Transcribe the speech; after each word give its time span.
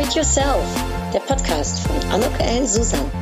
Upgrade 0.00 0.16
Yourself, 0.16 0.64
der 1.12 1.20
Podcast 1.20 1.80
von 1.80 2.10
Anok 2.10 2.32
L. 2.40 2.66
Susan. 2.66 3.19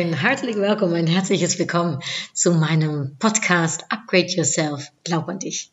Ein 0.00 0.14
herzlich 0.14 0.56
willkommen, 0.56 0.94
ein 0.94 1.06
herzliches 1.06 1.58
Willkommen 1.58 2.00
zu 2.32 2.52
meinem 2.52 3.16
Podcast 3.18 3.84
Upgrade 3.90 4.28
Yourself. 4.28 4.90
Glaub 5.04 5.28
an 5.28 5.40
dich. 5.40 5.72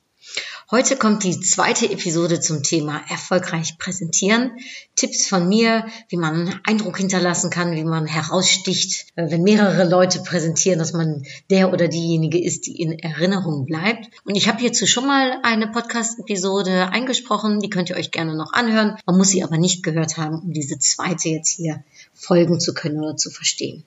Heute 0.69 0.97
kommt 0.97 1.23
die 1.23 1.39
zweite 1.39 1.89
Episode 1.89 2.41
zum 2.41 2.61
Thema 2.61 2.99
erfolgreich 3.09 3.77
präsentieren. 3.77 4.51
Tipps 4.97 5.27
von 5.27 5.47
mir, 5.47 5.87
wie 6.09 6.17
man 6.17 6.59
Eindruck 6.65 6.97
hinterlassen 6.97 7.49
kann, 7.49 7.71
wie 7.71 7.85
man 7.85 8.05
heraussticht, 8.05 9.05
äh, 9.15 9.31
wenn 9.31 9.43
mehrere 9.43 9.87
Leute 9.87 10.19
präsentieren, 10.19 10.79
dass 10.79 10.91
man 10.91 11.23
der 11.49 11.71
oder 11.71 11.87
diejenige 11.87 12.43
ist, 12.43 12.67
die 12.67 12.81
in 12.81 12.99
Erinnerung 12.99 13.65
bleibt. 13.65 14.09
Und 14.25 14.35
ich 14.35 14.49
habe 14.49 14.59
hierzu 14.59 14.87
schon 14.87 15.07
mal 15.07 15.39
eine 15.43 15.67
Podcast-Episode 15.67 16.89
eingesprochen, 16.89 17.61
die 17.61 17.69
könnt 17.69 17.91
ihr 17.91 17.95
euch 17.95 18.11
gerne 18.11 18.35
noch 18.35 18.51
anhören. 18.51 18.97
Man 19.05 19.17
muss 19.17 19.29
sie 19.29 19.45
aber 19.45 19.57
nicht 19.57 19.83
gehört 19.83 20.17
haben, 20.17 20.41
um 20.41 20.51
diese 20.51 20.79
zweite 20.79 21.29
jetzt 21.29 21.55
hier 21.55 21.85
folgen 22.13 22.59
zu 22.59 22.73
können 22.73 22.99
oder 22.99 23.15
zu 23.15 23.29
verstehen. 23.29 23.85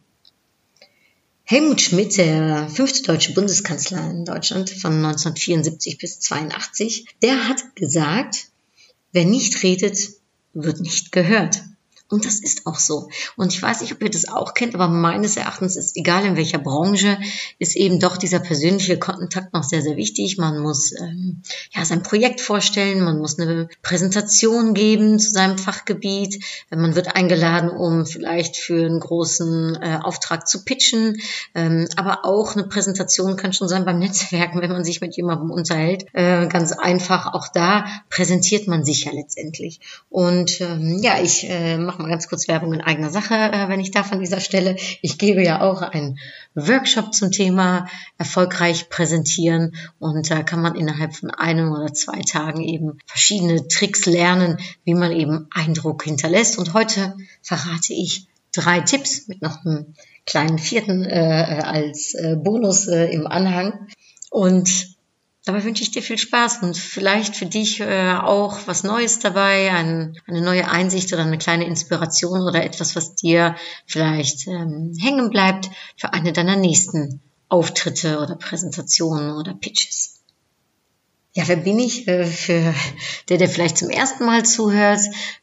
Helmut 1.51 1.81
Schmidt, 1.81 2.17
der 2.17 2.69
fünfte 2.69 3.03
deutsche 3.03 3.35
Bundeskanzler 3.35 4.09
in 4.09 4.25
Deutschland 4.25 4.71
von 4.71 5.05
1974 5.05 5.99
bis 5.99 6.21
82, 6.21 7.07
der 7.23 7.49
hat 7.49 7.75
gesagt, 7.75 8.51
wer 9.11 9.25
nicht 9.25 9.61
redet, 9.65 9.99
wird 10.55 10.79
nicht 10.79 11.11
gehört. 11.11 11.65
Und 12.11 12.27
das 12.27 12.41
ist 12.41 12.67
auch 12.67 12.79
so. 12.79 13.09
Und 13.37 13.53
ich 13.53 13.63
weiß 13.63 13.81
nicht, 13.83 13.93
ob 13.93 14.03
ihr 14.03 14.11
das 14.11 14.29
auch 14.29 14.55
kennt, 14.55 14.75
aber 14.75 14.89
meines 14.89 15.37
Erachtens 15.37 15.77
ist, 15.77 15.97
egal 15.97 16.25
in 16.25 16.37
welcher 16.37 16.59
Branche, 16.59 17.19
ist 17.61 17.77
eben 17.77 18.01
doch 18.01 18.17
dieser 18.17 18.41
persönliche 18.41 18.99
Kontakt 18.99 19.55
noch 19.55 19.63
sehr, 19.63 19.81
sehr 19.81 19.97
wichtig. 19.97 20.37
Man 20.37 20.59
muss 20.59 20.93
ähm, 21.01 21.43
ja 21.71 21.85
sein 21.85 22.03
Projekt 22.03 22.41
vorstellen, 22.41 23.05
man 23.05 23.19
muss 23.19 23.39
eine 23.39 23.69
Präsentation 23.83 24.75
geben 24.75 25.21
zu 25.21 25.31
seinem 25.31 25.57
Fachgebiet. 25.57 26.45
Man 26.71 26.97
wird 26.97 27.15
eingeladen, 27.15 27.71
um 27.71 28.07
vielleicht 28.07 28.57
für 28.57 28.85
einen 28.85 28.99
großen 28.99 29.79
äh, 29.81 29.99
Auftrag 30.03 30.49
zu 30.49 30.65
pitchen. 30.65 31.21
Ähm, 31.55 31.87
aber 31.95 32.25
auch 32.25 32.57
eine 32.57 32.65
Präsentation 32.65 33.37
kann 33.37 33.53
schon 33.53 33.69
sein 33.69 33.85
beim 33.85 34.01
Netzwerken, 34.01 34.61
wenn 34.61 34.73
man 34.73 34.85
sich 34.85 35.01
mit 35.01 35.17
jemandem 35.17 35.53
unterhält. 35.53 36.07
Äh, 36.13 36.49
ganz 36.49 36.73
einfach, 36.73 37.35
auch 37.35 37.47
da 37.49 37.85
präsentiert 38.09 38.67
man 38.67 38.85
sich 38.85 39.05
ja 39.05 39.13
letztendlich. 39.13 39.81
Und 40.09 40.61
ähm, 40.61 40.99
ja, 41.01 41.21
ich 41.23 41.49
äh, 41.49 41.79
mache 41.79 42.00
mal 42.01 42.11
ganz 42.11 42.29
kurz 42.29 42.49
Werbung 42.49 42.73
in 42.73 42.81
eigener 42.81 43.11
Sache, 43.11 43.35
äh, 43.35 43.69
wenn 43.69 43.81
ich 43.81 43.91
darf 43.91 44.13
an 44.13 44.21
dieser 44.21 44.41
Stelle. 44.41 44.77
Ich 45.03 45.19
gebe 45.19 45.43
ja 45.43 45.61
auch 45.61 45.83
einen 45.83 46.19
Workshop 46.55 47.15
zum 47.15 47.31
Thema 47.31 47.87
erfolgreich 48.19 48.89
präsentieren 48.89 49.75
und 49.99 50.31
da 50.31 50.43
kann 50.43 50.63
man 50.63 50.75
innerhalb 50.75 51.15
von 51.15 51.31
einem 51.31 51.73
oder 51.73 51.93
zwei 51.93 52.21
Tagen 52.23 52.63
eben 52.63 52.99
verschiedene 53.07 53.69
Tricks 53.69 54.07
lernen, 54.07 54.59
wie 54.85 54.95
man 54.95 55.13
eben 55.13 55.47
Eindruck 55.53 56.05
hinterlässt. 56.05 56.59
Und 56.59 56.75
heute 56.75 57.17
verrate 57.43 57.95
ich 57.95 58.27
drei 58.53 58.81
Tipps 58.81 59.29
mit 59.29 59.43
noch 59.43 59.65
einem 59.65 59.95
kleinen 60.27 60.59
vierten 60.59 61.05
äh, 61.05 61.61
als 61.65 62.15
äh, 62.15 62.37
Bonus 62.37 62.89
äh, 62.89 63.07
im 63.07 63.27
Anhang. 63.27 63.89
Und 64.31 64.97
Dabei 65.47 65.65
wünsche 65.65 65.83
ich 65.83 65.91
dir 65.91 66.03
viel 66.03 66.19
Spaß 66.19 66.63
und 66.63 66.77
vielleicht 66.77 67.35
für 67.35 67.47
dich 67.47 67.81
äh, 67.81 68.13
auch 68.13 68.59
was 68.67 68.85
Neues 68.85 69.21
dabei, 69.21 69.73
ein, 69.73 70.19
eine 70.27 70.43
neue 70.43 70.69
Einsicht 70.69 71.13
oder 71.15 71.23
eine 71.23 71.39
kleine 71.39 71.65
Inspiration 71.65 72.43
oder 72.43 72.63
etwas, 72.63 72.95
was 72.95 73.15
dir 73.15 73.57
vielleicht 73.87 74.47
ähm, 74.47 74.95
hängen 75.01 75.31
bleibt 75.31 75.71
für 75.97 76.13
eine 76.13 76.35
deiner 76.35 76.57
nächsten 76.57 77.23
Auftritte 77.49 78.21
oder 78.21 78.37
Präsentationen 78.37 79.33
oder 79.33 79.55
Pitches. 79.55 80.20
Ja, 81.33 81.47
wer 81.47 81.57
bin 81.57 81.79
ich? 81.79 82.07
Für 82.07 82.75
der, 83.29 83.39
der 83.39 83.49
vielleicht 83.49 83.79
zum 83.79 83.89
ersten 83.89 84.25
Mal 84.25 84.45
zuhört, 84.45 84.99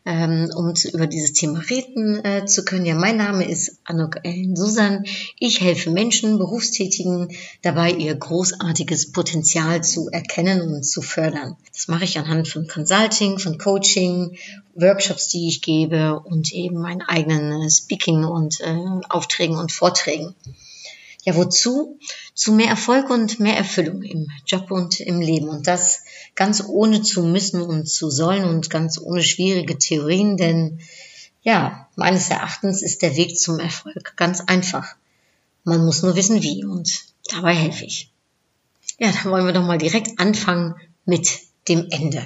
ähm, 0.05 0.51
um 0.53 0.75
zu, 0.75 0.89
über 0.89 1.07
dieses 1.07 1.31
Thema 1.31 1.59
reden 1.59 2.25
äh, 2.25 2.45
zu 2.45 2.65
können. 2.65 2.85
Ja, 2.85 2.93
mein 2.93 3.15
Name 3.15 3.47
ist 3.49 3.79
Anok 3.85 4.17
Ellen 4.23 4.57
Susan. 4.57 5.05
Ich 5.39 5.61
helfe 5.61 5.89
Menschen, 5.91 6.39
Berufstätigen 6.39 7.29
dabei, 7.61 7.91
ihr 7.91 8.13
großartiges 8.15 9.13
Potenzial 9.13 9.81
zu 9.81 10.09
erkennen 10.09 10.75
und 10.75 10.83
zu 10.83 11.01
fördern. 11.01 11.55
Das 11.71 11.87
mache 11.87 12.03
ich 12.03 12.19
anhand 12.19 12.49
von 12.49 12.67
Consulting, 12.67 13.39
von 13.39 13.57
Coaching, 13.57 14.37
Workshops, 14.75 15.29
die 15.29 15.47
ich 15.47 15.61
gebe 15.61 16.19
und 16.19 16.51
eben 16.51 16.81
meinen 16.81 17.01
eigenen 17.01 17.61
äh, 17.61 17.69
Speaking 17.69 18.25
und 18.25 18.59
äh, 18.59 18.77
Aufträgen 19.07 19.57
und 19.57 19.71
Vorträgen. 19.71 20.35
Ja, 21.27 21.35
wozu? 21.35 21.99
Zu 22.33 22.53
mehr 22.53 22.69
Erfolg 22.69 23.09
und 23.09 23.41
mehr 23.41 23.57
Erfüllung 23.57 24.01
im 24.01 24.31
Job 24.45 24.71
und 24.71 25.01
im 25.01 25.19
Leben. 25.19 25.49
Und 25.49 25.67
das 25.67 26.03
ganz 26.35 26.63
ohne 26.65 27.01
zu 27.01 27.21
müssen 27.21 27.59
und 27.59 27.89
zu 27.89 28.09
sollen 28.09 28.45
und 28.45 28.69
ganz 28.69 28.97
ohne 28.97 29.21
schwierige 29.21 29.77
Theorien, 29.77 30.37
denn 30.37 30.79
ja, 31.43 31.89
meines 31.97 32.29
Erachtens 32.29 32.81
ist 32.81 33.01
der 33.01 33.17
Weg 33.17 33.37
zum 33.37 33.59
Erfolg 33.59 34.15
ganz 34.15 34.39
einfach. 34.39 34.95
Man 35.65 35.83
muss 35.83 36.01
nur 36.01 36.15
wissen 36.15 36.41
wie 36.43 36.63
und 36.63 36.89
dabei 37.29 37.53
helfe 37.53 37.83
ich. 37.83 38.09
Ja, 38.97 39.11
dann 39.11 39.29
wollen 39.29 39.47
wir 39.47 39.53
doch 39.53 39.65
mal 39.65 39.77
direkt 39.77 40.21
anfangen 40.21 40.75
mit 41.03 41.41
dem 41.67 41.87
Ende. 41.89 42.25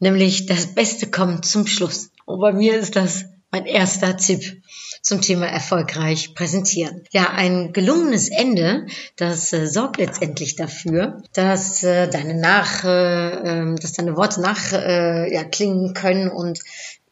Nämlich 0.00 0.44
das 0.44 0.66
Beste 0.66 1.10
kommt 1.10 1.46
zum 1.46 1.66
Schluss. 1.66 2.10
Und 2.26 2.40
bei 2.40 2.52
mir 2.52 2.76
ist 2.78 2.94
das 2.94 3.24
mein 3.54 3.66
erster 3.66 4.16
Tipp 4.16 4.62
zum 5.00 5.20
Thema 5.20 5.46
erfolgreich 5.46 6.34
präsentieren. 6.34 7.04
Ja, 7.12 7.30
ein 7.30 7.72
gelungenes 7.72 8.28
Ende, 8.28 8.88
das 9.14 9.52
äh, 9.52 9.68
sorgt 9.68 9.98
letztendlich 9.98 10.56
dafür, 10.56 11.22
dass 11.34 11.84
äh, 11.84 12.08
deine 12.08 12.34
nach, 12.34 12.82
äh, 12.82 13.76
dass 13.76 13.92
deine 13.92 14.16
Worte 14.16 14.40
nach 14.40 14.72
äh, 14.72 15.32
ja, 15.32 15.44
klingen 15.44 15.94
können 15.94 16.30
und 16.30 16.58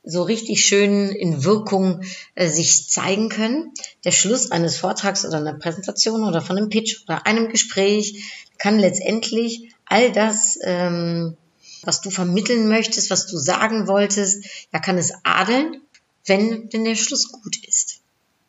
so 0.03 0.25
richtig 0.25 0.65
schön 0.65 1.11
in 1.11 1.45
Wirkung 1.45 2.01
äh, 2.35 2.49
sich 2.49 2.91
zeigen 2.91 3.29
können. 3.29 3.71
Der 4.05 4.11
Schluss 4.11 4.51
eines 4.51 4.77
Vortrags 4.77 5.25
oder 5.25 5.37
einer 5.37 5.55
Präsentation 5.55 6.25
oder 6.25 6.43
von 6.43 6.57
einem 6.57 6.71
Pitch 6.71 7.05
oder 7.05 7.25
einem 7.25 7.51
Gespräch 7.51 8.21
kann 8.59 8.81
letztendlich 8.81 9.73
all 9.85 10.11
das 10.11 10.59
ähm, 10.65 11.37
was 11.85 12.01
du 12.01 12.11
vermitteln 12.11 12.69
möchtest, 12.69 13.11
was 13.11 13.27
du 13.27 13.37
sagen 13.39 13.89
wolltest, 13.89 14.45
ja, 14.73 14.79
kann 14.79 14.99
es 14.99 15.13
adeln 15.25 15.82
wenn 16.27 16.69
denn 16.69 16.85
der 16.85 16.95
Schluss 16.95 17.33
gut 17.33 17.57
ist. 17.67 18.01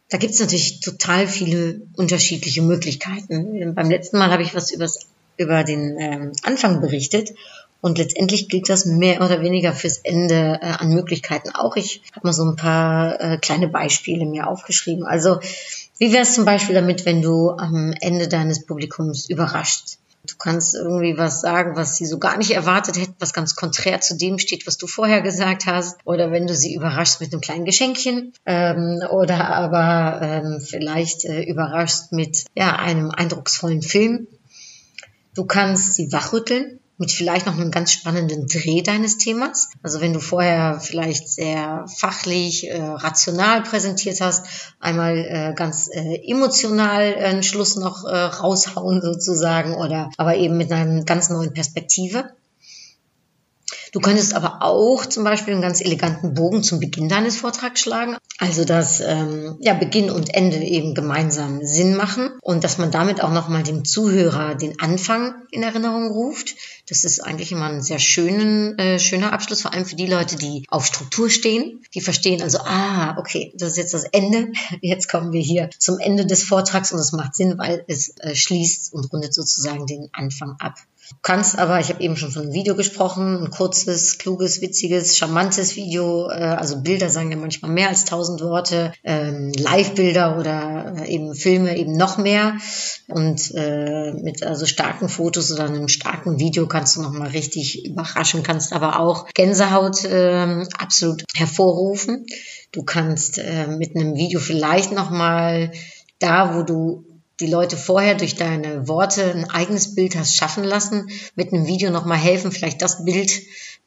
Da 0.09 0.17
gibt 0.17 0.33
es 0.33 0.39
natürlich 0.39 0.79
total 0.79 1.27
viele 1.27 1.81
unterschiedliche 1.95 2.61
Möglichkeiten. 2.61 3.73
Beim 3.73 3.89
letzten 3.89 4.17
Mal 4.17 4.29
habe 4.29 4.43
ich 4.43 4.53
was 4.53 4.71
übers, 4.71 5.07
über 5.37 5.63
den 5.63 5.97
ähm, 5.99 6.31
Anfang 6.43 6.81
berichtet 6.81 7.33
und 7.81 7.97
letztendlich 7.97 8.47
gilt 8.47 8.69
das 8.69 8.85
mehr 8.85 9.21
oder 9.21 9.41
weniger 9.41 9.73
fürs 9.73 9.97
Ende 9.97 10.59
äh, 10.61 10.65
an 10.65 10.93
Möglichkeiten 10.93 11.49
auch. 11.49 11.75
Ich 11.75 12.01
habe 12.13 12.27
mal 12.27 12.33
so 12.33 12.45
ein 12.45 12.55
paar 12.55 13.19
äh, 13.19 13.37
kleine 13.37 13.67
Beispiele 13.67 14.25
mir 14.25 14.47
aufgeschrieben. 14.47 15.05
Also 15.05 15.39
wie 15.97 16.13
wäre 16.13 16.23
es 16.23 16.33
zum 16.33 16.45
Beispiel 16.45 16.75
damit, 16.75 17.05
wenn 17.05 17.21
du 17.21 17.49
am 17.51 17.93
Ende 17.99 18.27
deines 18.27 18.65
Publikums 18.65 19.29
überrascht? 19.29 19.97
Du 20.25 20.35
kannst 20.37 20.73
irgendwie 20.73 21.17
was 21.17 21.41
sagen, 21.41 21.75
was 21.75 21.97
sie 21.97 22.05
so 22.05 22.17
gar 22.17 22.37
nicht 22.37 22.51
erwartet 22.51 22.97
hätten, 22.97 23.15
was 23.19 23.33
ganz 23.33 23.55
konträr 23.55 23.99
zu 23.99 24.15
dem 24.15 24.39
steht, 24.39 24.65
was 24.65 24.77
du 24.77 24.87
vorher 24.87 25.21
gesagt 25.21 25.65
hast. 25.65 25.99
Oder 26.05 26.31
wenn 26.31 26.47
du 26.47 26.55
sie 26.55 26.73
überraschst 26.75 27.19
mit 27.19 27.33
einem 27.33 27.41
kleinen 27.41 27.65
Geschenkchen. 27.65 28.31
Ähm, 28.45 29.01
oder 29.09 29.49
aber 29.49 30.21
ähm, 30.21 30.61
vielleicht 30.61 31.25
äh, 31.25 31.43
überraschst 31.43 32.13
mit 32.13 32.45
ja, 32.55 32.77
einem 32.77 33.11
eindrucksvollen 33.11 33.81
Film. 33.81 34.27
Du 35.35 35.45
kannst 35.45 35.95
sie 35.95 36.11
wachrütteln 36.13 36.79
mit 36.97 37.11
vielleicht 37.11 37.45
noch 37.45 37.55
einem 37.55 37.71
ganz 37.71 37.91
spannenden 37.91 38.47
Dreh 38.47 38.81
deines 38.81 39.17
Themas. 39.17 39.69
Also 39.81 39.99
wenn 40.01 40.13
du 40.13 40.19
vorher 40.19 40.79
vielleicht 40.79 41.27
sehr 41.27 41.85
fachlich, 41.87 42.69
äh, 42.69 42.77
rational 42.77 43.63
präsentiert 43.63 44.21
hast, 44.21 44.45
einmal 44.79 45.17
äh, 45.17 45.53
ganz 45.55 45.89
äh, 45.91 46.21
emotional 46.29 47.15
einen 47.15 47.43
Schluss 47.43 47.75
noch 47.75 48.05
äh, 48.05 48.15
raushauen 48.15 49.01
sozusagen 49.01 49.75
oder 49.75 50.09
aber 50.17 50.35
eben 50.37 50.57
mit 50.57 50.71
einer 50.71 51.03
ganz 51.03 51.29
neuen 51.29 51.53
Perspektive. 51.53 52.31
Du 53.93 53.99
könntest 53.99 54.33
aber 54.33 54.63
auch 54.63 55.05
zum 55.05 55.23
Beispiel 55.23 55.53
einen 55.53 55.61
ganz 55.61 55.79
eleganten 55.79 56.33
Bogen 56.33 56.63
zum 56.63 56.79
Beginn 56.79 57.09
deines 57.09 57.37
Vortrags 57.37 57.79
schlagen. 57.79 58.17
Also, 58.39 58.65
dass 58.65 59.01
ähm, 59.01 59.57
ja, 59.59 59.75
Beginn 59.75 60.09
und 60.09 60.33
Ende 60.33 60.57
eben 60.57 60.95
gemeinsam 60.95 61.63
Sinn 61.63 61.95
machen 61.95 62.31
und 62.41 62.63
dass 62.63 62.79
man 62.79 62.89
damit 62.89 63.21
auch 63.21 63.31
nochmal 63.31 63.61
dem 63.61 63.85
Zuhörer 63.85 64.55
den 64.55 64.79
Anfang 64.79 65.35
in 65.51 65.61
Erinnerung 65.61 66.07
ruft. 66.07 66.55
Das 66.89 67.03
ist 67.03 67.19
eigentlich 67.19 67.51
immer 67.51 67.67
ein 67.67 67.83
sehr 67.83 67.99
schönen, 67.99 68.79
äh, 68.79 68.97
schöner 68.97 69.31
Abschluss, 69.31 69.61
vor 69.61 69.73
allem 69.73 69.85
für 69.85 69.95
die 69.95 70.07
Leute, 70.07 70.37
die 70.37 70.65
auf 70.69 70.87
Struktur 70.87 71.29
stehen. 71.29 71.83
Die 71.93 72.01
verstehen 72.01 72.41
also, 72.41 72.57
ah, 72.65 73.15
okay, 73.19 73.53
das 73.55 73.73
ist 73.73 73.77
jetzt 73.77 73.93
das 73.93 74.05
Ende. 74.05 74.51
Jetzt 74.81 75.07
kommen 75.07 75.31
wir 75.31 75.41
hier 75.41 75.69
zum 75.77 75.99
Ende 75.99 76.25
des 76.25 76.43
Vortrags 76.43 76.91
und 76.91 76.99
es 76.99 77.11
macht 77.11 77.35
Sinn, 77.35 77.59
weil 77.59 77.85
es 77.87 78.17
äh, 78.17 78.33
schließt 78.33 78.91
und 78.91 79.13
rundet 79.13 79.35
sozusagen 79.35 79.85
den 79.85 80.09
Anfang 80.13 80.55
ab. 80.59 80.77
Du 81.13 81.19
kannst 81.21 81.57
aber, 81.57 81.79
ich 81.79 81.89
habe 81.89 82.01
eben 82.01 82.17
schon 82.17 82.31
von 82.31 82.43
einem 82.43 82.53
Video 82.53 82.75
gesprochen, 82.75 83.43
ein 83.43 83.49
kurzes, 83.49 84.17
kluges, 84.17 84.61
witziges, 84.61 85.17
charmantes 85.17 85.75
Video, 85.75 86.29
äh, 86.29 86.33
also 86.33 86.81
Bilder 86.81 87.09
sagen 87.09 87.31
ja 87.31 87.37
manchmal 87.37 87.71
mehr 87.71 87.89
als 87.89 88.05
tausend 88.05 88.41
Worte, 88.41 88.91
ähm, 89.03 89.51
Live-Bilder 89.53 90.39
oder 90.39 90.95
äh, 90.97 91.13
eben 91.13 91.35
Filme 91.35 91.77
eben 91.77 91.95
noch 91.95 92.17
mehr 92.17 92.57
und 93.07 93.53
äh, 93.53 94.11
mit 94.13 94.43
also 94.43 94.65
starken 94.65 95.07
Fotos 95.07 95.51
oder 95.51 95.65
einem 95.65 95.87
starken 95.87 96.39
Video 96.39 96.67
kannst 96.67 96.95
du 96.95 97.01
nochmal 97.01 97.29
richtig 97.29 97.85
überraschen, 97.85 98.43
kannst 98.43 98.73
aber 98.73 98.99
auch 98.99 99.27
Gänsehaut 99.33 100.03
äh, 100.05 100.65
absolut 100.77 101.23
hervorrufen. 101.35 102.25
Du 102.71 102.83
kannst 102.83 103.37
äh, 103.37 103.67
mit 103.67 103.95
einem 103.95 104.15
Video 104.15 104.39
vielleicht 104.39 104.91
nochmal 104.91 105.71
da, 106.19 106.55
wo 106.55 106.63
du 106.63 107.12
die 107.43 107.51
Leute 107.51 107.75
vorher 107.75 108.15
durch 108.15 108.35
deine 108.35 108.87
Worte 108.87 109.33
ein 109.33 109.49
eigenes 109.49 109.95
Bild 109.95 110.15
hast 110.15 110.37
schaffen 110.37 110.63
lassen, 110.63 111.09
mit 111.35 111.51
einem 111.51 111.67
Video 111.67 111.91
nochmal 111.91 112.17
helfen, 112.17 112.53
vielleicht 112.53 112.81
das 112.81 113.03
Bild 113.03 113.41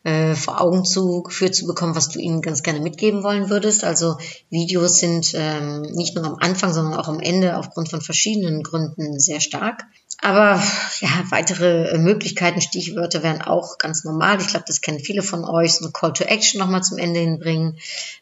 äh, 0.04 0.34
vor 0.34 0.60
Augen 0.60 0.84
zu, 0.84 1.22
geführt 1.22 1.54
zu 1.54 1.66
bekommen, 1.66 1.96
was 1.96 2.10
du 2.10 2.18
ihnen 2.18 2.42
ganz 2.42 2.62
gerne 2.62 2.80
mitgeben 2.80 3.22
wollen 3.22 3.48
würdest. 3.48 3.82
Also 3.82 4.18
Videos 4.50 4.98
sind 4.98 5.32
ähm, 5.34 5.82
nicht 5.94 6.14
nur 6.14 6.26
am 6.26 6.36
Anfang, 6.38 6.74
sondern 6.74 7.00
auch 7.00 7.08
am 7.08 7.18
Ende 7.18 7.56
aufgrund 7.56 7.88
von 7.88 8.02
verschiedenen 8.02 8.62
Gründen 8.62 9.18
sehr 9.18 9.40
stark. 9.40 9.84
Aber 10.22 10.62
ja, 11.00 11.10
weitere 11.28 11.98
Möglichkeiten, 11.98 12.62
Stichwörter 12.62 13.22
wären 13.22 13.42
auch 13.42 13.76
ganz 13.76 14.02
normal. 14.02 14.40
Ich 14.40 14.48
glaube, 14.48 14.64
das 14.66 14.80
kennen 14.80 14.98
viele 14.98 15.22
von 15.22 15.44
euch. 15.44 15.74
So 15.74 15.86
ein 15.86 15.92
Call 15.92 16.14
to 16.14 16.24
Action 16.24 16.58
nochmal 16.58 16.82
zum 16.82 16.96
Ende 16.96 17.20
hinbringen. 17.20 17.78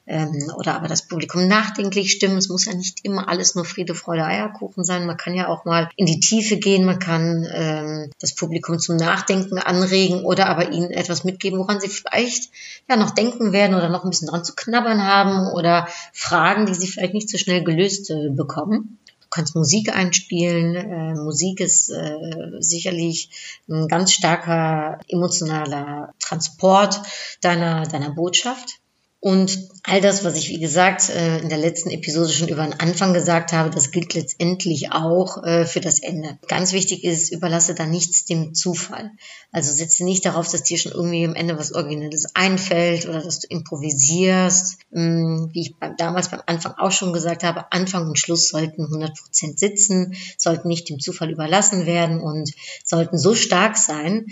Ähm, 0.07 0.53
oder 0.57 0.75
aber 0.75 0.89
das 0.89 1.07
Publikum 1.07 1.47
nachdenklich 1.47 2.11
stimmen. 2.11 2.37
Es 2.37 2.49
muss 2.49 2.65
ja 2.65 2.75
nicht 2.75 3.05
immer 3.05 3.29
alles 3.29 3.55
nur 3.55 3.65
Friede, 3.65 3.95
Freude, 3.95 4.25
Eierkuchen 4.25 4.83
sein. 4.83 5.07
Man 5.07 5.17
kann 5.17 5.35
ja 5.35 5.47
auch 5.47 5.65
mal 5.65 5.89
in 5.95 6.07
die 6.07 6.19
Tiefe 6.19 6.57
gehen. 6.57 6.85
Man 6.85 6.99
kann 6.99 7.47
ähm, 7.55 8.11
das 8.19 8.35
Publikum 8.35 8.81
zum 8.81 8.97
Nachdenken 8.97 9.59
anregen 9.59 10.25
oder 10.25 10.49
aber 10.49 10.73
ihnen 10.73 10.91
etwas 10.91 11.23
mitgeben, 11.23 11.61
woran 11.61 11.81
sie 11.81 11.89
vielleicht 11.89 12.51
ja 12.89 12.97
noch 12.97 13.13
denken 13.13 13.53
werden 13.53 13.77
oder 13.77 13.89
noch 13.89 14.03
ein 14.03 14.11
bisschen 14.11 14.29
dran 14.29 14.45
zu 14.45 14.55
knabbern 14.57 15.03
haben 15.05 15.53
oder 15.53 15.87
Fragen, 16.13 16.67
die 16.67 16.75
sie 16.75 16.89
vielleicht 16.89 17.15
nicht 17.15 17.31
so 17.31 17.39
schnell 17.39 17.63
gelöst 17.63 18.11
äh, 18.11 18.31
bekommen 18.31 18.99
kannst 19.35 19.57
Musik 19.57 19.95
einspielen. 19.95 20.75
Äh, 20.77 21.15
Musik 21.15 21.61
ist 21.61 21.91
äh, 21.91 22.61
sicherlich 22.61 23.31
ein 23.69 23.89
ganz 23.89 24.13
starker 24.13 25.01
emotionaler 25.09 26.15
Transport 26.21 27.03
deiner, 27.41 27.85
deiner 27.85 28.11
Botschaft. 28.11 28.79
Und 29.25 29.71
all 29.85 30.03
das, 30.03 30.23
was 30.23 30.37
ich, 30.37 30.51
wie 30.51 30.61
gesagt, 30.61 31.09
äh, 31.09 31.39
in 31.39 31.49
der 31.49 31.57
letzten 31.57 31.89
Episode 31.89 32.31
schon 32.31 32.49
über 32.49 32.63
den 32.63 32.79
Anfang 32.79 33.15
gesagt 33.15 33.53
habe, 33.53 33.71
das 33.71 33.91
gilt 33.91 34.13
letztendlich 34.13 34.93
auch 34.93 35.43
äh, 35.43 35.65
für 35.65 35.81
das 35.81 36.01
Ende. 36.01 36.39
Ganz 36.47 36.75
wichtig 36.75 37.05
ist, 37.05 37.33
überlasse 37.33 37.75
da 37.75 37.87
nichts 37.87 38.27
dem 38.27 38.53
Zufall. 38.53 39.11
Also 39.51 39.73
setze 39.73 40.05
nicht 40.05 40.27
darauf, 40.27 40.51
dass 40.51 40.65
dir 40.65 40.77
schon 40.77 40.93
irgendwie 40.93 41.25
am 41.25 41.35
Ende 41.35 41.57
was 41.57 41.73
Originelles 41.73 42.35
einfällt 42.35 43.09
oder 43.09 43.23
dass 43.23 43.41
du 43.41 43.47
improvisierst. 43.49 44.77
Mm, 44.91 45.47
wie 45.53 45.61
ich 45.63 45.75
damals 45.97 46.29
beim 46.29 46.43
Anfang 46.45 46.75
auch 46.77 46.93
schon 46.93 47.15
gesagt 47.15 47.45
habe, 47.45 47.73
Anfang 47.73 48.07
und 48.07 48.19
Schluss 48.19 48.51
sollten 48.51 48.85
100% 48.85 49.59
sitzen, 49.59 50.17
sollten 50.37 50.69
nicht 50.69 50.91
dem 50.91 51.01
Zufall 51.01 51.31
überlassen 51.31 51.87
werden 51.87 52.21
und 52.21 52.51
sollten 52.85 53.17
so 53.17 53.35
stark 53.35 53.79
sein, 53.79 54.27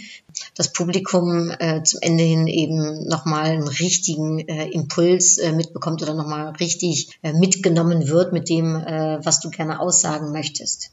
das 0.54 0.72
Publikum 0.72 1.50
äh, 1.58 1.82
zum 1.82 2.00
Ende 2.02 2.24
hin 2.24 2.46
eben 2.46 3.06
nochmal 3.06 3.50
einen 3.50 3.68
richtigen 3.68 4.40
äh, 4.40 4.68
Impuls 4.68 5.38
äh, 5.38 5.52
mitbekommt 5.52 6.02
oder 6.02 6.14
nochmal 6.14 6.50
richtig 6.60 7.18
äh, 7.22 7.32
mitgenommen 7.32 8.08
wird 8.08 8.32
mit 8.32 8.48
dem, 8.48 8.76
äh, 8.76 9.24
was 9.24 9.40
du 9.40 9.50
gerne 9.50 9.80
aussagen 9.80 10.32
möchtest. 10.32 10.90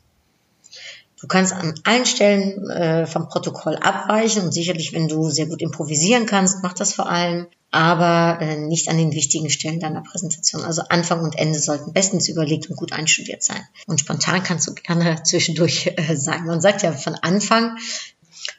Du 1.20 1.28
kannst 1.28 1.52
an 1.52 1.74
allen 1.84 2.06
Stellen 2.06 2.70
äh, 2.70 3.06
vom 3.06 3.28
Protokoll 3.28 3.76
abweichen 3.76 4.44
und 4.44 4.54
sicherlich, 4.54 4.94
wenn 4.94 5.10
du 5.10 5.30
sehr 5.30 5.48
gut 5.48 5.62
improvisieren 5.62 6.26
kannst, 6.26 6.64
mach 6.64 6.72
das 6.74 6.94
vor 6.94 7.10
allem, 7.10 7.48
aber 7.72 8.42
äh, 8.42 8.56
nicht 8.56 8.88
an 8.88 8.98
den 8.98 9.12
wichtigen 9.12 9.50
Stellen 9.50 9.82
deiner 9.82 10.02
Präsentation. 10.02 10.64
Also 10.64 10.82
Anfang 10.88 11.22
und 11.22 11.38
Ende 11.38 11.60
sollten 11.60 11.92
bestens 11.92 12.30
überlegt 12.30 12.70
und 12.70 12.78
gut 12.78 12.94
einstudiert 12.94 13.44
sein. 13.44 13.62
Und 13.86 14.00
spontan 14.00 14.44
kannst 14.44 14.68
du 14.68 14.74
gerne 14.74 15.22
zwischendurch 15.24 15.94
äh, 15.98 16.16
sein. 16.16 16.46
Man 16.46 16.62
sagt 16.62 16.84
ja 16.84 16.94
von 16.94 17.16
Anfang, 17.16 17.78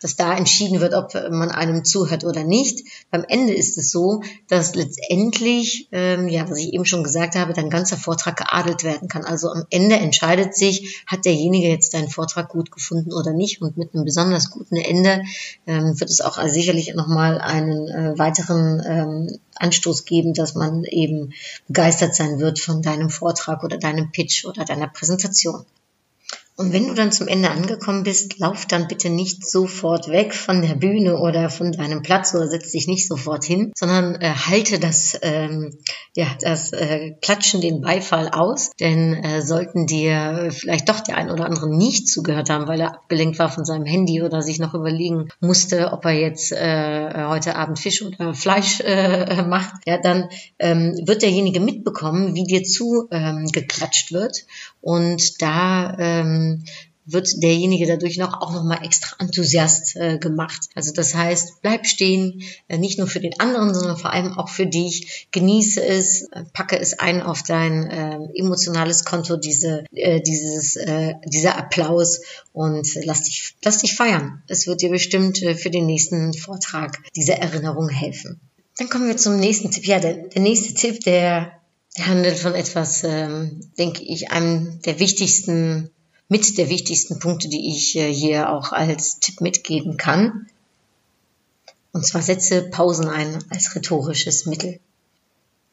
dass 0.01 0.17
da 0.17 0.37
entschieden 0.37 0.81
wird, 0.81 0.95
ob 0.95 1.15
man 1.31 1.51
einem 1.51 1.85
zuhört 1.85 2.25
oder 2.25 2.45
nicht. 2.45 2.87
Beim 3.11 3.25
Ende 3.29 3.55
ist 3.55 3.79
es 3.79 3.91
so, 3.91 4.23
dass 4.49 4.75
letztendlich, 4.75 5.89
ähm, 5.93 6.29
ja, 6.29 6.49
was 6.49 6.59
ich 6.59 6.73
eben 6.73 6.85
schon 6.85 7.05
gesagt 7.05 7.35
habe, 7.35 7.53
dein 7.53 7.71
ganzer 7.71 7.97
Vortrag 7.97 8.37
geadelt 8.37 8.85
werden 8.85 9.09
kann. 9.09 9.25
Also 9.25 9.49
am 9.51 9.67
Ende 9.71 9.97
entscheidet 9.97 10.57
sich, 10.57 11.03
hat 11.07 11.25
derjenige 11.25 11.69
jetzt 11.69 11.95
deinen 11.95 12.09
Vortrag 12.09 12.49
gut 12.49 12.71
gefunden 12.71 13.13
oder 13.13 13.33
nicht. 13.33 13.61
Und 13.61 13.77
mit 13.77 13.95
einem 13.95 14.05
besonders 14.05 14.51
guten 14.51 14.77
Ende 14.77 15.23
ähm, 15.67 15.99
wird 15.99 16.11
es 16.11 16.21
auch 16.21 16.41
sicherlich 16.49 16.95
nochmal 16.95 17.39
einen 17.39 17.89
äh, 17.89 18.19
weiteren 18.19 18.83
ähm, 18.87 19.39
Anstoß 19.57 20.05
geben, 20.05 20.35
dass 20.35 20.55
man 20.55 20.85
eben 20.85 21.33
begeistert 21.69 22.15
sein 22.15 22.41
wird 22.41 22.59
von 22.59 22.83
deinem 22.83 23.11
Vortrag 23.11 23.63
oder 23.63 23.79
deinem 23.79 24.11
Pitch 24.11 24.45
oder 24.45 24.65
deiner 24.65 24.89
Präsentation. 24.89 25.65
Und 26.61 26.75
wenn 26.75 26.89
du 26.89 26.95
dann 26.95 27.11
zum 27.11 27.27
Ende 27.27 27.51
angekommen 27.51 28.03
bist, 28.03 28.39
lauf 28.39 28.67
dann 28.67 28.87
bitte 28.87 29.09
nicht 29.09 29.49
sofort 29.49 30.09
weg 30.09 30.35
von 30.35 30.61
der 30.61 30.75
Bühne 30.75 31.17
oder 31.17 31.49
von 31.49 31.73
deinem 31.73 32.03
Platz 32.03 32.35
oder 32.35 32.49
setz 32.49 32.73
dich 32.73 32.87
nicht 32.87 33.09
sofort 33.09 33.47
hin, 33.47 33.73
sondern 33.75 34.17
äh, 34.17 34.29
halte 34.29 34.79
das, 34.79 35.19
ähm, 35.23 35.79
ja, 36.15 36.27
das 36.43 36.75
äh, 36.75 37.13
Klatschen, 37.23 37.63
den 37.63 37.81
Beifall 37.81 38.29
aus. 38.29 38.73
Denn 38.79 39.15
äh, 39.15 39.41
sollten 39.41 39.87
dir 39.87 40.51
vielleicht 40.51 40.91
doch 40.91 41.01
der 41.01 41.17
ein 41.17 41.31
oder 41.31 41.47
andere 41.47 41.75
nicht 41.75 42.09
zugehört 42.09 42.51
haben, 42.51 42.69
weil 42.69 42.83
er 42.83 42.95
abgelenkt 42.95 43.39
war 43.39 43.49
von 43.49 43.65
seinem 43.65 43.87
Handy 43.87 44.21
oder 44.23 44.43
sich 44.43 44.59
noch 44.59 44.75
überlegen 44.75 45.29
musste, 45.41 45.95
ob 45.95 46.05
er 46.05 46.13
jetzt 46.13 46.53
äh, 46.53 47.25
heute 47.27 47.57
Abend 47.57 47.79
Fisch 47.79 48.03
oder 48.03 48.35
Fleisch 48.35 48.81
äh, 48.81 49.45
macht, 49.45 49.77
ja, 49.87 49.97
dann 49.97 50.29
ähm, 50.59 51.01
wird 51.07 51.23
derjenige 51.23 51.61
mitbekommen, 51.61 52.35
wie 52.35 52.45
dir 52.45 52.65
zu 52.65 53.09
ähm, 53.11 53.47
wird. 53.47 54.45
Und 54.83 55.43
da 55.43 55.97
ähm, 55.99 56.50
wird 57.13 57.43
derjenige 57.43 57.87
dadurch 57.87 58.19
noch 58.19 58.41
auch 58.41 58.53
noch 58.53 58.65
mal 58.65 58.85
extra 58.85 59.17
Enthusiast 59.19 59.97
äh, 59.97 60.19
gemacht. 60.19 60.69
Also 60.75 60.93
das 60.93 61.15
heißt, 61.15 61.63
bleib 61.63 61.87
stehen, 61.87 62.43
äh, 62.69 62.79
nicht 62.79 62.99
nur 62.99 63.09
für 63.09 63.21
den 63.21 63.39
anderen, 63.41 63.75
sondern 63.75 63.97
vor 63.97 64.13
allem 64.13 64.39
auch 64.39 64.49
für 64.49 64.67
dich. 64.67 65.29
Genieße 65.33 65.83
es, 65.85 66.23
äh, 66.23 66.45
packe 66.53 66.79
es 66.79 66.99
ein 66.99 67.23
auf 67.23 67.43
dein 67.43 67.91
äh, 67.91 68.19
emotionales 68.35 69.05
Konto, 69.05 69.37
diese, 69.37 69.85
äh, 69.93 70.21
dieses, 70.21 70.77
äh, 70.77 71.15
dieser 71.25 71.57
Applaus 71.57 72.21
und 72.53 72.87
lass 73.05 73.25
dich, 73.25 73.55
lass 73.65 73.79
dich 73.79 73.95
feiern. 73.95 74.43
Es 74.47 74.67
wird 74.67 74.83
dir 74.83 74.91
bestimmt 74.91 75.43
äh, 75.43 75.55
für 75.55 75.71
den 75.71 75.87
nächsten 75.87 76.35
Vortrag 76.35 76.99
diese 77.17 77.37
Erinnerung 77.37 77.89
helfen. 77.89 78.41
Dann 78.79 78.89
kommen 78.89 79.09
wir 79.09 79.17
zum 79.17 79.39
nächsten 79.39 79.71
Tipp. 79.71 79.87
Ja, 79.87 80.01
der, 80.01 80.15
der 80.29 80.43
nächste 80.43 80.75
Tipp, 80.75 81.01
der, 81.01 81.53
der 81.99 82.07
handelt 82.07 82.39
von 82.39 82.55
etwas, 82.55 83.05
ähm, 83.05 83.61
denke 83.79 84.03
ich, 84.03 84.31
einem 84.31 84.81
der 84.83 84.99
wichtigsten 85.01 85.91
mit 86.31 86.57
der 86.59 86.69
wichtigsten 86.69 87.19
Punkte, 87.19 87.49
die 87.49 87.71
ich 87.71 87.97
äh, 87.97 88.11
hier 88.11 88.51
auch 88.51 88.73
als 88.73 89.19
Tipp 89.19 89.41
mitgeben 89.41 89.97
kann. 89.97 90.47
Und 91.93 92.07
zwar 92.07 92.23
setze 92.23 92.63
Pausen 92.63 93.09
ein 93.09 93.45
als 93.51 93.75
rhetorisches 93.75 94.47
Mittel. 94.47 94.79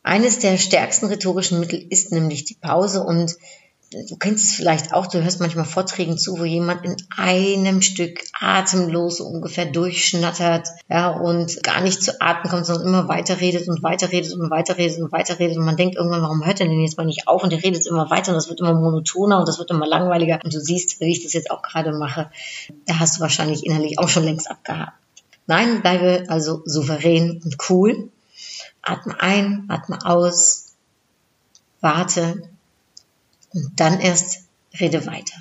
Eines 0.01 0.39
der 0.39 0.57
stärksten 0.57 1.05
rhetorischen 1.05 1.59
Mittel 1.59 1.85
ist 1.89 2.11
nämlich 2.11 2.43
die 2.43 2.55
Pause 2.55 3.03
und 3.03 3.35
du 3.91 4.17
kennst 4.17 4.43
es 4.43 4.51
vielleicht 4.55 4.93
auch, 4.93 5.07
du 5.07 5.23
hörst 5.23 5.39
manchmal 5.39 5.65
Vorträgen 5.65 6.17
zu, 6.17 6.37
wo 6.39 6.43
jemand 6.43 6.83
in 6.83 6.95
einem 7.15 7.81
Stück 7.81 8.21
atemlos 8.37 9.21
ungefähr 9.21 9.65
durchschnattert, 9.65 10.67
ja, 10.89 11.09
und 11.09 11.63
gar 11.63 11.81
nicht 11.81 12.03
zu 12.03 12.19
atmen 12.19 12.51
kommt, 12.51 12.65
sondern 12.65 12.87
immer 12.87 13.07
weiter 13.07 13.39
redet 13.39 13.67
und 13.67 13.83
weiter 13.83 14.11
redet 14.11 14.33
und 14.33 14.49
weiter 14.49 14.77
redet 14.77 14.99
und 14.99 15.11
weiter 15.11 15.39
redet 15.39 15.57
und 15.57 15.65
man 15.65 15.77
denkt 15.77 15.95
irgendwann, 15.95 16.21
warum 16.21 16.45
hört 16.45 16.59
er 16.59 16.67
denn 16.67 16.81
jetzt 16.81 16.97
mal 16.97 17.05
nicht 17.05 17.27
auf? 17.27 17.43
Und 17.43 17.51
der 17.51 17.63
redet 17.63 17.87
immer 17.87 18.09
weiter 18.09 18.31
und 18.31 18.35
das 18.35 18.49
wird 18.49 18.59
immer 18.59 18.73
monotoner 18.73 19.39
und 19.39 19.47
das 19.47 19.57
wird 19.57 19.71
immer 19.71 19.87
langweiliger. 19.87 20.39
Und 20.43 20.53
du 20.53 20.59
siehst, 20.59 20.99
wie 20.99 21.11
ich 21.11 21.23
das 21.23 21.33
jetzt 21.33 21.49
auch 21.49 21.61
gerade 21.61 21.93
mache, 21.93 22.29
da 22.85 22.99
hast 22.99 23.17
du 23.17 23.21
wahrscheinlich 23.21 23.65
innerlich 23.65 23.99
auch 23.99 24.09
schon 24.09 24.23
längst 24.23 24.51
abgehakt. 24.51 24.93
Nein, 25.45 25.81
bleibe 25.81 26.25
also 26.27 26.61
souverän 26.65 27.41
und 27.43 27.55
cool. 27.69 28.09
Atme 28.81 29.19
ein, 29.19 29.65
atme 29.69 29.97
aus, 30.05 30.73
warte, 31.79 32.43
und 33.65 33.79
dann 33.79 33.99
erst 33.99 34.45
rede 34.79 35.05
weiter. 35.05 35.35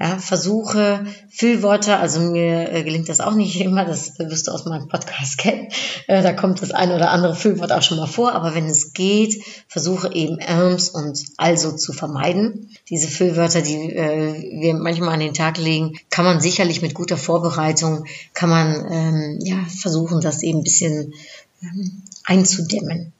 Ja, 0.00 0.18
versuche 0.18 1.06
Füllwörter, 1.30 2.00
also 2.00 2.18
mir 2.18 2.72
äh, 2.72 2.82
gelingt 2.82 3.08
das 3.08 3.20
auch 3.20 3.34
nicht 3.34 3.60
immer, 3.60 3.84
das 3.84 4.18
wirst 4.18 4.48
du 4.48 4.50
aus 4.50 4.64
meinem 4.64 4.88
Podcast 4.88 5.38
kennen. 5.38 5.68
Äh, 6.08 6.20
da 6.22 6.32
kommt 6.32 6.60
das 6.60 6.72
eine 6.72 6.96
oder 6.96 7.10
andere 7.10 7.36
Füllwort 7.36 7.70
auch 7.70 7.82
schon 7.82 7.98
mal 7.98 8.08
vor, 8.08 8.32
aber 8.32 8.56
wenn 8.56 8.66
es 8.66 8.92
geht, 8.92 9.40
versuche 9.68 10.12
eben 10.12 10.38
erms 10.38 10.88
und 10.88 11.22
also 11.36 11.70
zu 11.72 11.92
vermeiden. 11.92 12.70
Diese 12.90 13.06
Füllwörter, 13.06 13.62
die 13.62 13.92
äh, 13.94 14.60
wir 14.60 14.74
manchmal 14.74 15.14
an 15.14 15.20
den 15.20 15.32
Tag 15.32 15.58
legen, 15.58 15.92
kann 16.10 16.24
man 16.24 16.40
sicherlich 16.40 16.82
mit 16.82 16.94
guter 16.94 17.16
Vorbereitung, 17.16 18.04
kann 18.32 18.50
man 18.50 18.86
ähm, 18.90 19.38
ja 19.42 19.64
versuchen, 19.80 20.20
das 20.20 20.42
eben 20.42 20.58
ein 20.58 20.64
bisschen 20.64 21.14
ähm, 21.62 22.02
einzudämmen. 22.24 23.12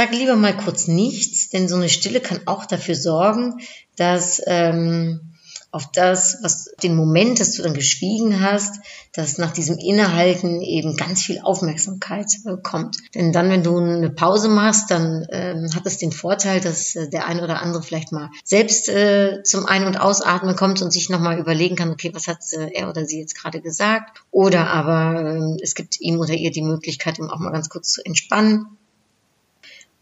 Sag 0.00 0.12
lieber 0.12 0.34
mal 0.34 0.56
kurz 0.56 0.88
nichts, 0.88 1.50
denn 1.50 1.68
so 1.68 1.76
eine 1.76 1.90
Stille 1.90 2.22
kann 2.22 2.40
auch 2.46 2.64
dafür 2.64 2.94
sorgen, 2.94 3.60
dass 3.96 4.40
ähm, 4.46 5.34
auf 5.72 5.92
das, 5.92 6.38
was 6.40 6.70
den 6.82 6.96
Moment, 6.96 7.38
dass 7.38 7.52
du 7.52 7.62
dann 7.62 7.74
geschwiegen 7.74 8.40
hast, 8.40 8.76
dass 9.12 9.36
nach 9.36 9.50
diesem 9.50 9.76
Innehalten 9.76 10.62
eben 10.62 10.96
ganz 10.96 11.20
viel 11.20 11.38
Aufmerksamkeit 11.42 12.28
kommt. 12.62 12.96
Denn 13.14 13.34
dann, 13.34 13.50
wenn 13.50 13.62
du 13.62 13.76
eine 13.76 14.08
Pause 14.08 14.48
machst, 14.48 14.90
dann 14.90 15.26
ähm, 15.32 15.68
hat 15.74 15.84
es 15.84 15.98
den 15.98 16.12
Vorteil, 16.12 16.62
dass 16.62 16.96
äh, 16.96 17.10
der 17.10 17.26
ein 17.26 17.40
oder 17.40 17.60
andere 17.60 17.82
vielleicht 17.82 18.10
mal 18.10 18.30
selbst 18.42 18.88
äh, 18.88 19.42
zum 19.42 19.66
Ein- 19.66 19.84
und 19.84 20.00
Ausatmen 20.00 20.56
kommt 20.56 20.80
und 20.80 20.94
sich 20.94 21.10
nochmal 21.10 21.38
überlegen 21.38 21.76
kann, 21.76 21.90
okay, 21.90 22.10
was 22.14 22.26
hat 22.26 22.38
äh, 22.52 22.70
er 22.72 22.88
oder 22.88 23.04
sie 23.04 23.20
jetzt 23.20 23.34
gerade 23.34 23.60
gesagt? 23.60 24.22
Oder 24.30 24.68
aber 24.68 25.26
äh, 25.26 25.62
es 25.62 25.74
gibt 25.74 26.00
ihm 26.00 26.18
oder 26.20 26.32
ihr 26.32 26.52
die 26.52 26.62
Möglichkeit, 26.62 27.18
ihm 27.18 27.28
auch 27.28 27.38
mal 27.38 27.52
ganz 27.52 27.68
kurz 27.68 27.90
zu 27.90 28.02
entspannen. 28.02 28.78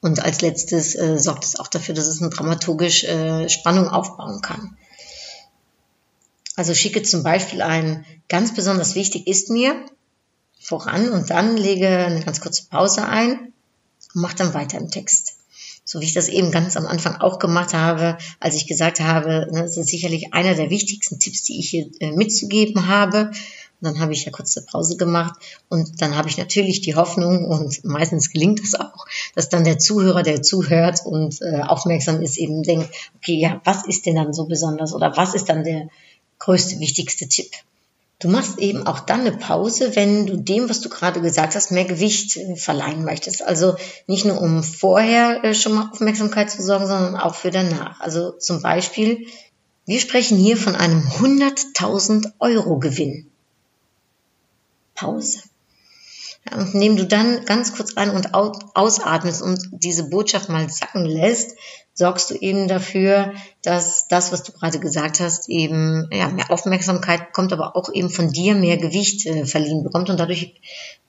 Und 0.00 0.22
als 0.22 0.40
letztes 0.40 0.94
äh, 0.94 1.18
sorgt 1.18 1.44
es 1.44 1.58
auch 1.58 1.66
dafür, 1.66 1.94
dass 1.94 2.06
es 2.06 2.20
eine 2.20 2.30
dramaturgisch 2.30 3.04
äh, 3.04 3.48
Spannung 3.48 3.88
aufbauen 3.88 4.40
kann. 4.40 4.76
Also 6.54 6.74
schicke 6.74 7.02
zum 7.02 7.22
Beispiel 7.22 7.62
ein, 7.62 8.04
ganz 8.28 8.54
besonders 8.54 8.94
wichtig 8.94 9.26
ist 9.26 9.50
mir, 9.50 9.74
voran 10.60 11.08
und 11.10 11.30
dann 11.30 11.56
lege 11.56 11.88
eine 11.88 12.24
ganz 12.24 12.40
kurze 12.40 12.64
Pause 12.68 13.06
ein 13.06 13.52
und 14.14 14.20
mache 14.22 14.36
dann 14.36 14.54
weiter 14.54 14.78
im 14.78 14.90
Text. 14.90 15.34
So 15.84 16.00
wie 16.00 16.04
ich 16.04 16.14
das 16.14 16.28
eben 16.28 16.50
ganz 16.50 16.76
am 16.76 16.86
Anfang 16.86 17.16
auch 17.20 17.38
gemacht 17.38 17.72
habe, 17.72 18.18
als 18.40 18.56
ich 18.56 18.66
gesagt 18.66 19.00
habe, 19.00 19.48
ne, 19.50 19.62
das 19.62 19.76
ist 19.76 19.88
sicherlich 19.88 20.34
einer 20.34 20.54
der 20.54 20.68
wichtigsten 20.68 21.18
Tipps, 21.18 21.44
die 21.44 21.58
ich 21.58 21.70
hier 21.70 21.88
äh, 22.00 22.12
mitzugeben 22.12 22.88
habe. 22.88 23.30
Dann 23.80 24.00
habe 24.00 24.12
ich 24.12 24.24
ja 24.24 24.32
kurz 24.32 24.56
eine 24.56 24.66
Pause 24.66 24.96
gemacht 24.96 25.38
und 25.68 26.02
dann 26.02 26.16
habe 26.16 26.28
ich 26.28 26.36
natürlich 26.36 26.80
die 26.80 26.96
Hoffnung 26.96 27.44
und 27.44 27.84
meistens 27.84 28.30
gelingt 28.30 28.60
das 28.60 28.74
auch, 28.74 29.06
dass 29.36 29.48
dann 29.48 29.64
der 29.64 29.78
Zuhörer, 29.78 30.22
der 30.22 30.42
zuhört 30.42 31.04
und 31.04 31.40
äh, 31.42 31.60
aufmerksam 31.60 32.20
ist, 32.20 32.38
eben 32.38 32.64
denkt, 32.64 32.90
okay, 33.16 33.38
ja, 33.38 33.60
was 33.64 33.86
ist 33.86 34.06
denn 34.06 34.16
dann 34.16 34.32
so 34.32 34.46
besonders 34.46 34.92
oder 34.92 35.16
was 35.16 35.34
ist 35.34 35.48
dann 35.48 35.62
der 35.62 35.88
größte, 36.40 36.80
wichtigste 36.80 37.28
Tipp? 37.28 37.50
Du 38.20 38.28
machst 38.28 38.58
eben 38.58 38.84
auch 38.84 38.98
dann 38.98 39.20
eine 39.20 39.30
Pause, 39.30 39.94
wenn 39.94 40.26
du 40.26 40.36
dem, 40.36 40.68
was 40.68 40.80
du 40.80 40.88
gerade 40.88 41.20
gesagt 41.20 41.54
hast, 41.54 41.70
mehr 41.70 41.84
Gewicht 41.84 42.36
äh, 42.36 42.56
verleihen 42.56 43.04
möchtest. 43.04 43.42
Also 43.46 43.76
nicht 44.08 44.24
nur 44.24 44.40
um 44.40 44.64
vorher 44.64 45.44
äh, 45.44 45.54
schon 45.54 45.74
mal 45.74 45.88
Aufmerksamkeit 45.92 46.50
zu 46.50 46.60
sorgen, 46.60 46.88
sondern 46.88 47.14
auch 47.14 47.36
für 47.36 47.52
danach. 47.52 48.00
Also 48.00 48.32
zum 48.32 48.60
Beispiel, 48.60 49.28
wir 49.86 50.00
sprechen 50.00 50.36
hier 50.36 50.56
von 50.56 50.74
einem 50.74 51.02
100.000 51.02 52.32
Euro 52.40 52.80
Gewinn. 52.80 53.30
Pause. 54.98 55.40
Ja, 56.48 56.58
und 56.58 56.74
indem 56.74 56.96
du 56.96 57.06
dann 57.06 57.44
ganz 57.44 57.74
kurz 57.74 57.96
ein- 57.96 58.10
und 58.10 58.34
ausatmest 58.34 59.42
und 59.42 59.60
diese 59.72 60.08
Botschaft 60.08 60.48
mal 60.48 60.68
sacken 60.68 61.04
lässt, 61.04 61.56
sorgst 61.94 62.30
du 62.30 62.34
eben 62.34 62.68
dafür, 62.68 63.34
dass 63.62 64.06
das, 64.08 64.32
was 64.32 64.44
du 64.44 64.52
gerade 64.52 64.78
gesagt 64.78 65.20
hast, 65.20 65.48
eben 65.48 66.08
ja, 66.12 66.28
mehr 66.28 66.50
Aufmerksamkeit 66.50 67.26
bekommt, 67.26 67.52
aber 67.52 67.76
auch 67.76 67.92
eben 67.92 68.08
von 68.08 68.30
dir 68.30 68.54
mehr 68.54 68.76
Gewicht 68.76 69.26
äh, 69.26 69.46
verliehen 69.46 69.82
bekommt 69.82 70.08
und 70.08 70.20
dadurch 70.20 70.54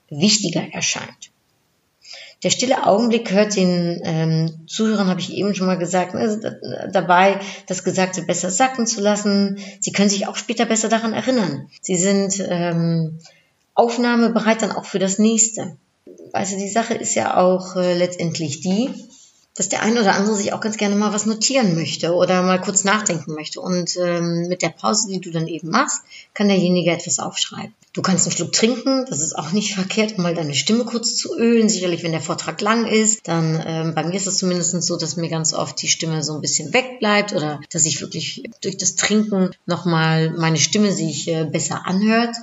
wichtiger 0.10 0.64
erscheint. 0.74 1.32
Der 2.42 2.52
stille 2.52 2.88
Augenblick 2.88 3.32
hört 3.32 3.56
den 3.58 4.02
ähm, 4.06 4.66
Zuhörern, 4.66 5.10
habe 5.10 5.20
ich 5.20 5.34
eben 5.34 5.54
schon 5.54 5.68
mal 5.68 5.78
gesagt, 5.78 6.14
ne, 6.14 6.90
dabei, 6.92 7.40
das 7.68 7.84
Gesagte 7.84 8.22
besser 8.22 8.50
sacken 8.50 8.88
zu 8.88 9.02
lassen. 9.02 9.60
Sie 9.82 9.92
können 9.92 10.10
sich 10.10 10.26
auch 10.26 10.38
später 10.38 10.66
besser 10.66 10.88
daran 10.88 11.14
erinnern. 11.14 11.70
Sie 11.82 11.98
sind 11.98 12.42
ähm, 12.50 13.20
aufnahmebereit 13.80 14.62
dann 14.62 14.74
auch 14.74 14.86
für 14.86 15.00
das 15.00 15.20
nächste. 15.20 15.78
Also 16.34 16.58
die 16.58 16.70
Sache 16.70 16.96
ist 16.96 17.16
ja 17.16 17.38
auch 17.38 17.78
äh, 17.78 17.98
letztendlich 17.98 18.60
die, 18.60 18.90
dass 19.56 19.70
der 19.70 19.82
eine 19.82 20.02
oder 20.02 20.16
andere 20.16 20.36
sich 20.36 20.54
auch 20.54 20.60
ganz 20.60 20.78
gerne 20.78 20.96
mal 20.96 21.14
was 21.14 21.26
notieren 21.26 21.76
möchte 21.76 22.14
oder 22.14 22.44
mal 22.44 22.62
kurz 22.62 22.84
nachdenken 22.84 23.34
möchte. 23.34 23.62
Und 23.62 23.98
ähm, 23.98 24.48
mit 24.48 24.62
der 24.62 24.70
Pause, 24.70 25.08
die 25.10 25.22
du 25.22 25.32
dann 25.32 25.48
eben 25.48 25.70
machst, 25.70 26.02
kann 26.34 26.50
derjenige 26.50 26.92
etwas 26.92 27.20
aufschreiben. 27.20 27.74
Du 27.94 28.02
kannst 28.02 28.26
einen 28.26 28.36
Schluck 28.36 28.52
trinken, 28.52 29.06
das 29.10 29.22
ist 29.22 29.38
auch 29.38 29.52
nicht 29.52 29.74
verkehrt, 29.74 30.18
um 30.18 30.24
mal 30.24 30.36
deine 30.36 30.56
Stimme 30.56 30.86
kurz 30.86 31.16
zu 31.16 31.38
ölen. 31.38 31.70
Sicherlich, 31.70 32.04
wenn 32.04 32.12
der 32.12 32.22
Vortrag 32.22 32.62
lang 32.62 32.86
ist, 32.86 33.28
dann 33.28 33.64
ähm, 33.66 33.96
bei 33.96 34.04
mir 34.04 34.16
ist 34.16 34.28
es 34.28 34.38
zumindest 34.38 34.82
so, 34.84 34.98
dass 34.98 35.16
mir 35.16 35.30
ganz 35.30 35.54
oft 35.54 35.82
die 35.82 35.88
Stimme 35.88 36.22
so 36.22 36.36
ein 36.36 36.42
bisschen 36.42 36.74
wegbleibt 36.74 37.34
oder 37.34 37.60
dass 37.72 37.86
ich 37.86 38.00
wirklich 38.02 38.44
durch 38.62 38.78
das 38.78 38.96
Trinken 38.96 39.52
nochmal 39.66 40.32
meine 40.32 40.58
Stimme 40.58 40.92
sich 40.92 41.28
äh, 41.28 41.46
besser 41.46 41.86
anhört 41.86 42.36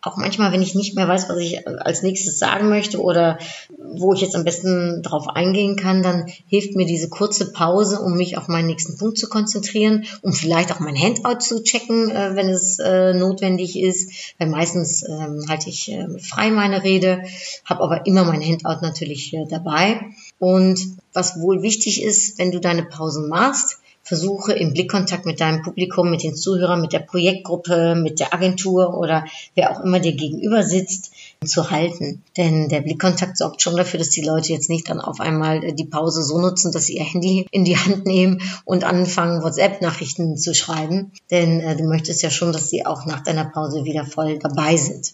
auch 0.00 0.16
manchmal, 0.16 0.52
wenn 0.52 0.62
ich 0.62 0.76
nicht 0.76 0.94
mehr 0.94 1.08
weiß, 1.08 1.28
was 1.28 1.38
ich 1.38 1.66
als 1.66 2.02
nächstes 2.02 2.38
sagen 2.38 2.68
möchte 2.68 3.02
oder 3.02 3.38
wo 3.76 4.14
ich 4.14 4.20
jetzt 4.20 4.36
am 4.36 4.44
besten 4.44 5.02
drauf 5.02 5.28
eingehen 5.28 5.74
kann, 5.76 6.04
dann 6.04 6.26
hilft 6.46 6.76
mir 6.76 6.86
diese 6.86 7.08
kurze 7.08 7.52
Pause, 7.52 8.00
um 8.00 8.16
mich 8.16 8.38
auf 8.38 8.46
meinen 8.46 8.68
nächsten 8.68 8.96
Punkt 8.96 9.18
zu 9.18 9.28
konzentrieren, 9.28 10.04
um 10.22 10.32
vielleicht 10.32 10.70
auch 10.72 10.78
mein 10.78 10.96
Handout 10.96 11.40
zu 11.40 11.64
checken, 11.64 12.10
äh, 12.10 12.36
wenn 12.36 12.48
es 12.48 12.78
äh, 12.78 13.12
notwendig 13.12 13.78
ist, 13.78 14.34
weil 14.38 14.48
meistens 14.48 15.02
ähm, 15.02 15.44
halte 15.48 15.68
ich 15.68 15.90
äh, 15.90 16.06
frei 16.20 16.50
meine 16.50 16.84
Rede, 16.84 17.24
habe 17.64 17.82
aber 17.82 18.06
immer 18.06 18.24
mein 18.24 18.42
Handout 18.42 18.82
natürlich 18.82 19.34
äh, 19.34 19.46
dabei. 19.48 20.00
Und 20.38 20.78
was 21.12 21.40
wohl 21.40 21.62
wichtig 21.62 22.04
ist, 22.04 22.38
wenn 22.38 22.52
du 22.52 22.60
deine 22.60 22.84
Pausen 22.84 23.28
machst, 23.28 23.78
versuche 24.08 24.54
im 24.54 24.72
Blickkontakt 24.72 25.26
mit 25.26 25.40
deinem 25.40 25.62
Publikum, 25.62 26.10
mit 26.10 26.22
den 26.22 26.34
Zuhörern, 26.34 26.80
mit 26.80 26.94
der 26.94 27.00
Projektgruppe, 27.00 27.94
mit 27.94 28.20
der 28.20 28.32
Agentur 28.32 28.96
oder 28.96 29.26
wer 29.54 29.70
auch 29.70 29.84
immer 29.84 30.00
dir 30.00 30.14
gegenüber 30.14 30.62
sitzt, 30.62 31.12
zu 31.44 31.70
halten. 31.70 32.22
Denn 32.36 32.68
der 32.68 32.80
Blickkontakt 32.80 33.36
sorgt 33.36 33.60
schon 33.60 33.76
dafür, 33.76 33.98
dass 33.98 34.08
die 34.08 34.22
Leute 34.22 34.52
jetzt 34.52 34.70
nicht 34.70 34.88
dann 34.88 35.00
auf 35.00 35.20
einmal 35.20 35.62
äh, 35.62 35.72
die 35.74 35.84
Pause 35.84 36.22
so 36.22 36.40
nutzen, 36.40 36.72
dass 36.72 36.86
sie 36.86 36.96
ihr 36.96 37.04
Handy 37.04 37.46
in 37.50 37.64
die 37.64 37.76
Hand 37.76 38.06
nehmen 38.06 38.40
und 38.64 38.84
anfangen, 38.84 39.42
WhatsApp-Nachrichten 39.42 40.36
zu 40.38 40.54
schreiben. 40.54 41.12
Denn 41.30 41.60
äh, 41.60 41.76
du 41.76 41.84
möchtest 41.84 42.22
ja 42.22 42.30
schon, 42.30 42.52
dass 42.52 42.70
sie 42.70 42.86
auch 42.86 43.04
nach 43.04 43.22
deiner 43.22 43.44
Pause 43.44 43.84
wieder 43.84 44.06
voll 44.06 44.38
dabei 44.38 44.76
sind. 44.76 45.12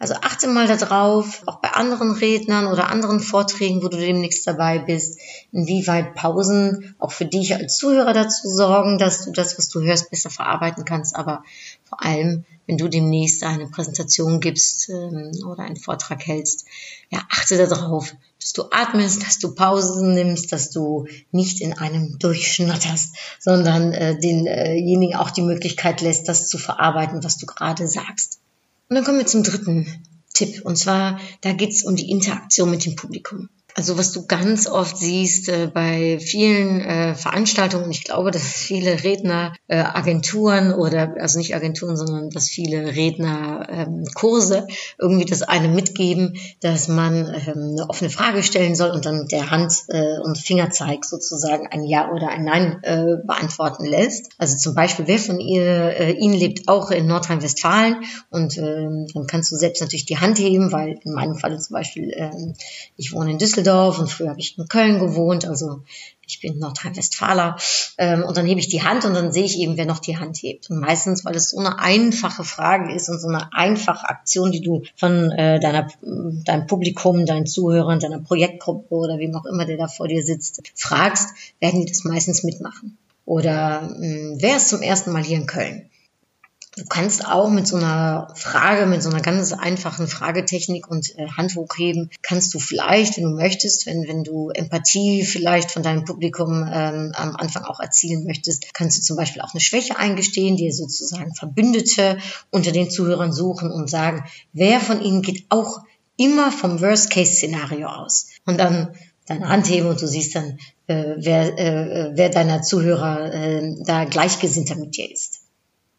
Also 0.00 0.14
achte 0.14 0.46
mal 0.46 0.68
darauf, 0.68 1.42
auch 1.46 1.56
bei 1.56 1.70
anderen 1.72 2.12
Rednern 2.12 2.68
oder 2.68 2.88
anderen 2.88 3.18
Vorträgen, 3.18 3.82
wo 3.82 3.88
du 3.88 3.96
demnächst 3.96 4.46
dabei 4.46 4.78
bist, 4.78 5.18
inwieweit 5.50 6.14
Pausen 6.14 6.94
auch 6.98 7.10
für 7.10 7.24
dich 7.24 7.54
als 7.56 7.76
Zuhörer 7.78 8.12
dazu 8.12 8.48
sorgen, 8.48 8.98
dass 8.98 9.24
du 9.24 9.32
das, 9.32 9.58
was 9.58 9.68
du 9.68 9.80
hörst, 9.80 10.10
besser 10.10 10.30
verarbeiten 10.30 10.84
kannst. 10.84 11.16
Aber 11.16 11.42
vor 11.82 12.04
allem, 12.04 12.44
wenn 12.66 12.78
du 12.78 12.86
demnächst 12.86 13.42
eine 13.42 13.66
Präsentation 13.66 14.38
gibst 14.38 14.88
ähm, 14.88 15.32
oder 15.44 15.64
einen 15.64 15.76
Vortrag 15.76 16.24
hältst, 16.24 16.66
ja, 17.10 17.20
achte 17.28 17.56
darauf, 17.56 18.14
dass 18.40 18.52
du 18.52 18.64
atmest, 18.70 19.26
dass 19.26 19.40
du 19.40 19.52
Pausen 19.52 20.14
nimmst, 20.14 20.52
dass 20.52 20.70
du 20.70 21.08
nicht 21.32 21.60
in 21.60 21.72
einem 21.72 22.20
durchschnatterst, 22.20 23.16
sondern 23.40 23.92
äh, 23.92 24.16
denjenigen 24.20 25.16
auch 25.16 25.30
die 25.30 25.42
Möglichkeit 25.42 26.02
lässt, 26.02 26.28
das 26.28 26.46
zu 26.46 26.56
verarbeiten, 26.56 27.24
was 27.24 27.36
du 27.38 27.46
gerade 27.46 27.88
sagst. 27.88 28.37
Und 28.88 28.96
dann 28.96 29.04
kommen 29.04 29.18
wir 29.18 29.26
zum 29.26 29.42
dritten 29.42 29.86
Tipp. 30.32 30.64
Und 30.64 30.76
zwar, 30.76 31.20
da 31.42 31.52
geht's 31.52 31.84
um 31.84 31.96
die 31.96 32.10
Interaktion 32.10 32.70
mit 32.70 32.84
dem 32.84 32.96
Publikum. 32.96 33.48
Also 33.78 33.96
was 33.96 34.10
du 34.10 34.26
ganz 34.26 34.66
oft 34.66 34.98
siehst 34.98 35.48
äh, 35.48 35.70
bei 35.72 36.18
vielen 36.18 36.80
äh, 36.80 37.14
Veranstaltungen, 37.14 37.92
ich 37.92 38.02
glaube, 38.02 38.32
dass 38.32 38.42
viele 38.42 39.04
Redner 39.04 39.52
äh, 39.68 39.76
Agenturen 39.76 40.74
oder 40.74 41.14
also 41.20 41.38
nicht 41.38 41.54
Agenturen, 41.54 41.96
sondern 41.96 42.30
dass 42.30 42.48
viele 42.48 42.96
Redner 42.96 43.68
ähm, 43.70 44.04
Kurse 44.16 44.66
irgendwie 44.98 45.26
das 45.26 45.42
eine 45.42 45.68
mitgeben, 45.68 46.36
dass 46.60 46.88
man 46.88 47.26
ähm, 47.28 47.76
eine 47.76 47.86
offene 47.88 48.10
Frage 48.10 48.42
stellen 48.42 48.74
soll 48.74 48.90
und 48.90 49.06
dann 49.06 49.20
mit 49.20 49.30
der 49.30 49.48
Hand 49.52 49.72
äh, 49.86 50.18
und 50.24 50.38
Fingerzeig 50.38 51.04
sozusagen 51.04 51.68
ein 51.68 51.84
Ja 51.84 52.10
oder 52.10 52.30
ein 52.30 52.42
Nein 52.42 52.80
äh, 52.82 53.18
beantworten 53.24 53.84
lässt. 53.84 54.30
Also 54.38 54.56
zum 54.56 54.74
Beispiel, 54.74 55.06
wer 55.06 55.20
von 55.20 55.38
ihr, 55.38 55.64
äh, 55.64 56.12
Ihnen 56.14 56.34
lebt 56.34 56.66
auch 56.66 56.90
in 56.90 57.06
Nordrhein-Westfalen 57.06 58.02
und 58.30 58.58
ähm, 58.58 59.06
dann 59.14 59.28
kannst 59.28 59.52
du 59.52 59.56
selbst 59.56 59.80
natürlich 59.82 60.06
die 60.06 60.18
Hand 60.18 60.40
heben, 60.40 60.72
weil 60.72 60.98
in 61.04 61.12
meinem 61.12 61.36
Falle 61.36 61.60
zum 61.60 61.74
Beispiel, 61.74 62.12
ähm, 62.16 62.54
ich 62.96 63.12
wohne 63.12 63.30
in 63.30 63.38
Düsseldorf 63.38 63.67
Düsseldorf 63.68 63.98
und 63.98 64.10
früher 64.10 64.30
habe 64.30 64.40
ich 64.40 64.56
in 64.58 64.68
Köln 64.68 64.98
gewohnt, 64.98 65.46
also 65.46 65.82
ich 66.26 66.40
bin 66.40 66.58
Nordrhein-Westfaler 66.58 67.56
ähm, 67.96 68.22
und 68.22 68.36
dann 68.36 68.46
hebe 68.46 68.60
ich 68.60 68.68
die 68.68 68.82
Hand 68.82 69.04
und 69.04 69.14
dann 69.14 69.32
sehe 69.32 69.44
ich 69.44 69.58
eben, 69.58 69.76
wer 69.76 69.86
noch 69.86 69.98
die 69.98 70.18
Hand 70.18 70.38
hebt. 70.38 70.68
Und 70.70 70.80
meistens, 70.80 71.24
weil 71.24 71.34
es 71.34 71.50
so 71.50 71.58
eine 71.58 71.78
einfache 71.78 72.44
Frage 72.44 72.92
ist 72.92 73.08
und 73.08 73.18
so 73.18 73.28
eine 73.28 73.52
einfache 73.52 74.08
Aktion, 74.08 74.52
die 74.52 74.60
du 74.60 74.82
von 74.96 75.30
äh, 75.32 75.58
deiner, 75.58 75.88
deinem 76.02 76.66
Publikum, 76.66 77.24
deinen 77.24 77.46
Zuhörern, 77.46 77.98
deiner 77.98 78.20
Projektgruppe 78.20 78.94
oder 78.94 79.18
wem 79.18 79.34
auch 79.34 79.46
immer, 79.46 79.64
der 79.64 79.78
da 79.78 79.88
vor 79.88 80.08
dir 80.08 80.22
sitzt, 80.22 80.62
fragst, 80.74 81.30
werden 81.60 81.80
die 81.80 81.86
das 81.86 82.04
meistens 82.04 82.42
mitmachen. 82.42 82.98
Oder 83.24 83.82
mh, 83.82 84.36
wer 84.40 84.56
ist 84.56 84.68
zum 84.68 84.82
ersten 84.82 85.12
Mal 85.12 85.22
hier 85.22 85.38
in 85.38 85.46
Köln? 85.46 85.88
Du 86.78 86.84
kannst 86.84 87.26
auch 87.26 87.50
mit 87.50 87.66
so 87.66 87.76
einer 87.76 88.32
Frage, 88.36 88.86
mit 88.86 89.02
so 89.02 89.10
einer 89.10 89.20
ganz 89.20 89.52
einfachen 89.52 90.06
Fragetechnik 90.06 90.88
und 90.88 91.18
äh, 91.18 91.26
Hand 91.36 91.56
hochheben, 91.56 92.08
kannst 92.22 92.54
du 92.54 92.60
vielleicht, 92.60 93.16
wenn 93.16 93.24
du 93.24 93.30
möchtest, 93.30 93.86
wenn, 93.86 94.06
wenn 94.06 94.22
du 94.22 94.50
Empathie 94.50 95.24
vielleicht 95.24 95.72
von 95.72 95.82
deinem 95.82 96.04
Publikum 96.04 96.64
ähm, 96.72 97.12
am 97.16 97.34
Anfang 97.34 97.64
auch 97.64 97.80
erzielen 97.80 98.24
möchtest, 98.24 98.72
kannst 98.74 98.96
du 98.96 99.02
zum 99.02 99.16
Beispiel 99.16 99.42
auch 99.42 99.54
eine 99.54 99.60
Schwäche 99.60 99.98
eingestehen, 99.98 100.56
dir 100.56 100.72
sozusagen 100.72 101.34
Verbündete 101.34 102.18
unter 102.50 102.70
den 102.70 102.90
Zuhörern 102.90 103.32
suchen 103.32 103.72
und 103.72 103.90
sagen, 103.90 104.24
wer 104.52 104.78
von 104.78 105.02
ihnen 105.02 105.22
geht 105.22 105.46
auch 105.48 105.80
immer 106.16 106.52
vom 106.52 106.80
Worst-Case-Szenario 106.80 107.88
aus. 107.88 108.28
Und 108.46 108.58
dann 108.60 108.94
deine 109.26 109.48
Hand 109.48 109.68
heben 109.68 109.88
und 109.88 110.00
du 110.00 110.06
siehst 110.06 110.36
dann, 110.36 110.58
äh, 110.86 111.16
wer, 111.16 111.58
äh, 111.58 112.10
wer 112.14 112.28
deiner 112.28 112.62
Zuhörer 112.62 113.34
äh, 113.34 113.74
da 113.84 114.04
gleichgesinnter 114.04 114.76
mit 114.76 114.96
dir 114.96 115.10
ist. 115.10 115.37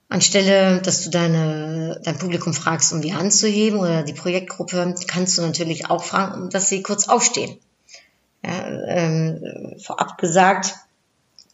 Anstelle, 0.09 0.81
dass 0.81 1.03
du 1.03 1.11
deine, 1.11 2.01
dein 2.03 2.17
Publikum 2.17 2.53
fragst, 2.53 2.91
um 2.93 3.01
die 3.01 3.13
Hand 3.13 3.31
zu 3.31 3.47
heben 3.47 3.77
oder 3.77 4.01
die 4.01 4.13
Projektgruppe, 4.13 4.95
kannst 5.07 5.37
du 5.37 5.43
natürlich 5.43 5.89
auch 5.89 6.03
fragen, 6.03 6.49
dass 6.49 6.67
sie 6.67 6.81
kurz 6.81 7.07
aufstehen. 7.07 7.57
Ja, 8.43 8.67
ähm, 8.87 9.75
vorab 9.83 10.17
gesagt, 10.17 10.75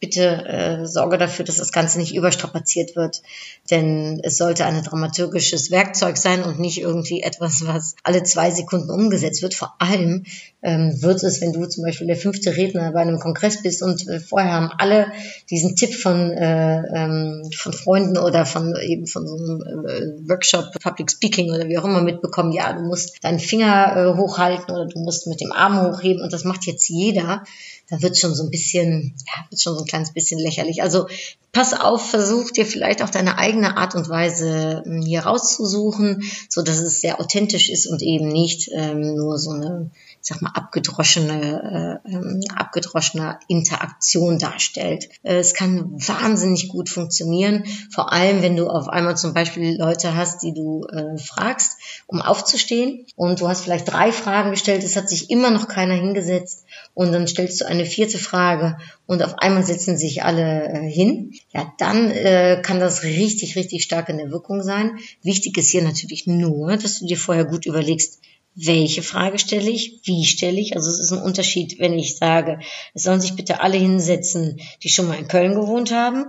bitte 0.00 0.44
äh, 0.46 0.86
sorge 0.86 1.16
dafür, 1.16 1.44
dass 1.44 1.56
das 1.56 1.72
Ganze 1.72 1.98
nicht 1.98 2.14
überstrapaziert 2.14 2.96
wird. 2.96 3.22
Denn 3.70 4.20
es 4.22 4.36
sollte 4.36 4.66
ein 4.66 4.82
dramaturgisches 4.82 5.70
Werkzeug 5.70 6.18
sein 6.18 6.42
und 6.42 6.60
nicht 6.60 6.80
irgendwie 6.80 7.22
etwas, 7.22 7.66
was 7.66 7.96
alle 8.02 8.22
zwei 8.22 8.50
Sekunden 8.50 8.90
umgesetzt 8.90 9.42
wird. 9.42 9.54
Vor 9.54 9.74
allem 9.78 10.24
ähm, 10.62 11.00
wird 11.00 11.22
es, 11.22 11.40
wenn 11.40 11.52
du 11.52 11.66
zum 11.66 11.84
Beispiel 11.84 12.06
der 12.08 12.16
fünfte 12.16 12.56
Redner 12.56 12.92
bei 12.92 13.00
einem 13.00 13.18
Kongress 13.18 13.62
bist 13.62 13.82
und 13.82 14.06
äh, 14.08 14.20
vorher 14.20 14.52
haben 14.52 14.70
alle 14.76 15.12
diesen 15.48 15.76
Tipp 15.76 15.94
von, 15.94 16.30
äh, 16.30 16.82
ähm, 16.94 17.50
von 17.56 17.72
Freunden 17.72 18.18
oder 18.18 18.44
von 18.44 18.74
eben 18.82 19.06
von 19.06 19.26
so 19.26 19.36
einem 19.36 19.86
äh, 19.86 20.28
Workshop 20.28 20.72
Public 20.82 21.10
Speaking 21.10 21.52
oder 21.52 21.68
wie 21.68 21.78
auch 21.78 21.84
immer 21.84 22.02
mitbekommen, 22.02 22.52
ja, 22.52 22.72
du 22.72 22.82
musst 22.82 23.24
deinen 23.24 23.38
Finger 23.38 23.96
äh, 23.96 24.18
hochhalten 24.18 24.74
oder 24.74 24.86
du 24.86 24.98
musst 24.98 25.26
mit 25.26 25.40
dem 25.40 25.52
Arm 25.52 25.80
hochheben 25.80 26.22
und 26.22 26.32
das 26.32 26.44
macht 26.44 26.66
jetzt 26.66 26.88
jeder 26.88 27.44
dann 27.88 28.02
wird 28.02 28.18
schon 28.18 28.34
so 28.34 28.44
ein 28.44 28.50
bisschen, 28.50 29.14
ja, 29.26 29.44
wird 29.50 29.60
schon 29.60 29.74
so 29.74 29.80
ein 29.80 29.86
kleines 29.86 30.12
bisschen 30.12 30.40
lächerlich. 30.40 30.82
Also 30.82 31.06
pass 31.52 31.72
auf, 31.72 32.10
versuch 32.10 32.50
dir 32.50 32.66
vielleicht 32.66 33.02
auch 33.02 33.10
deine 33.10 33.38
eigene 33.38 33.76
Art 33.76 33.94
und 33.94 34.08
Weise 34.08 34.82
hm, 34.84 35.02
hier 35.02 35.20
rauszusuchen, 35.20 36.22
so 36.48 36.62
dass 36.62 36.78
es 36.78 37.00
sehr 37.00 37.20
authentisch 37.20 37.70
ist 37.70 37.86
und 37.86 38.02
eben 38.02 38.28
nicht 38.28 38.70
ähm, 38.72 39.14
nur 39.14 39.38
so 39.38 39.50
eine 39.50 39.90
sag 40.28 40.42
mal, 40.42 40.50
abgedroschene, 40.54 42.00
äh, 42.04 42.12
ähm, 42.12 42.40
abgedroschener 42.52 43.38
Interaktion 43.46 44.40
darstellt. 44.40 45.08
Äh, 45.22 45.36
es 45.36 45.54
kann 45.54 45.92
wahnsinnig 45.92 46.66
gut 46.66 46.88
funktionieren, 46.88 47.62
vor 47.92 48.12
allem 48.12 48.42
wenn 48.42 48.56
du 48.56 48.68
auf 48.68 48.88
einmal 48.88 49.16
zum 49.16 49.34
Beispiel 49.34 49.78
Leute 49.78 50.16
hast, 50.16 50.42
die 50.42 50.52
du 50.52 50.84
äh, 50.88 51.16
fragst, 51.16 51.78
um 52.08 52.20
aufzustehen 52.20 53.06
und 53.14 53.40
du 53.40 53.46
hast 53.46 53.62
vielleicht 53.62 53.86
drei 53.92 54.10
Fragen 54.10 54.50
gestellt, 54.50 54.82
es 54.82 54.96
hat 54.96 55.08
sich 55.08 55.30
immer 55.30 55.50
noch 55.50 55.68
keiner 55.68 55.94
hingesetzt 55.94 56.64
und 56.94 57.12
dann 57.12 57.28
stellst 57.28 57.60
du 57.60 57.66
eine 57.66 57.86
vierte 57.86 58.18
Frage 58.18 58.78
und 59.06 59.22
auf 59.22 59.38
einmal 59.38 59.64
setzen 59.64 59.96
sich 59.96 60.24
alle 60.24 60.64
äh, 60.64 60.90
hin, 60.90 61.34
ja, 61.54 61.72
dann 61.78 62.10
äh, 62.10 62.60
kann 62.62 62.80
das 62.80 63.04
richtig, 63.04 63.54
richtig 63.54 63.84
stark 63.84 64.08
in 64.08 64.18
der 64.18 64.32
Wirkung 64.32 64.64
sein. 64.64 64.98
Wichtig 65.22 65.56
ist 65.56 65.70
hier 65.70 65.82
natürlich 65.82 66.26
nur, 66.26 66.76
dass 66.76 66.98
du 66.98 67.06
dir 67.06 67.16
vorher 67.16 67.44
gut 67.44 67.64
überlegst, 67.64 68.18
welche 68.56 69.02
Frage 69.02 69.38
stelle 69.38 69.70
ich, 69.70 70.00
wie 70.04 70.24
stelle 70.24 70.58
ich. 70.58 70.74
Also 70.74 70.90
es 70.90 70.98
ist 70.98 71.12
ein 71.12 71.22
Unterschied, 71.22 71.78
wenn 71.78 71.98
ich 71.98 72.16
sage, 72.16 72.58
es 72.94 73.02
sollen 73.02 73.20
sich 73.20 73.34
bitte 73.36 73.60
alle 73.60 73.76
hinsetzen, 73.76 74.60
die 74.82 74.88
schon 74.88 75.06
mal 75.06 75.18
in 75.18 75.28
Köln 75.28 75.54
gewohnt 75.54 75.92
haben, 75.92 76.24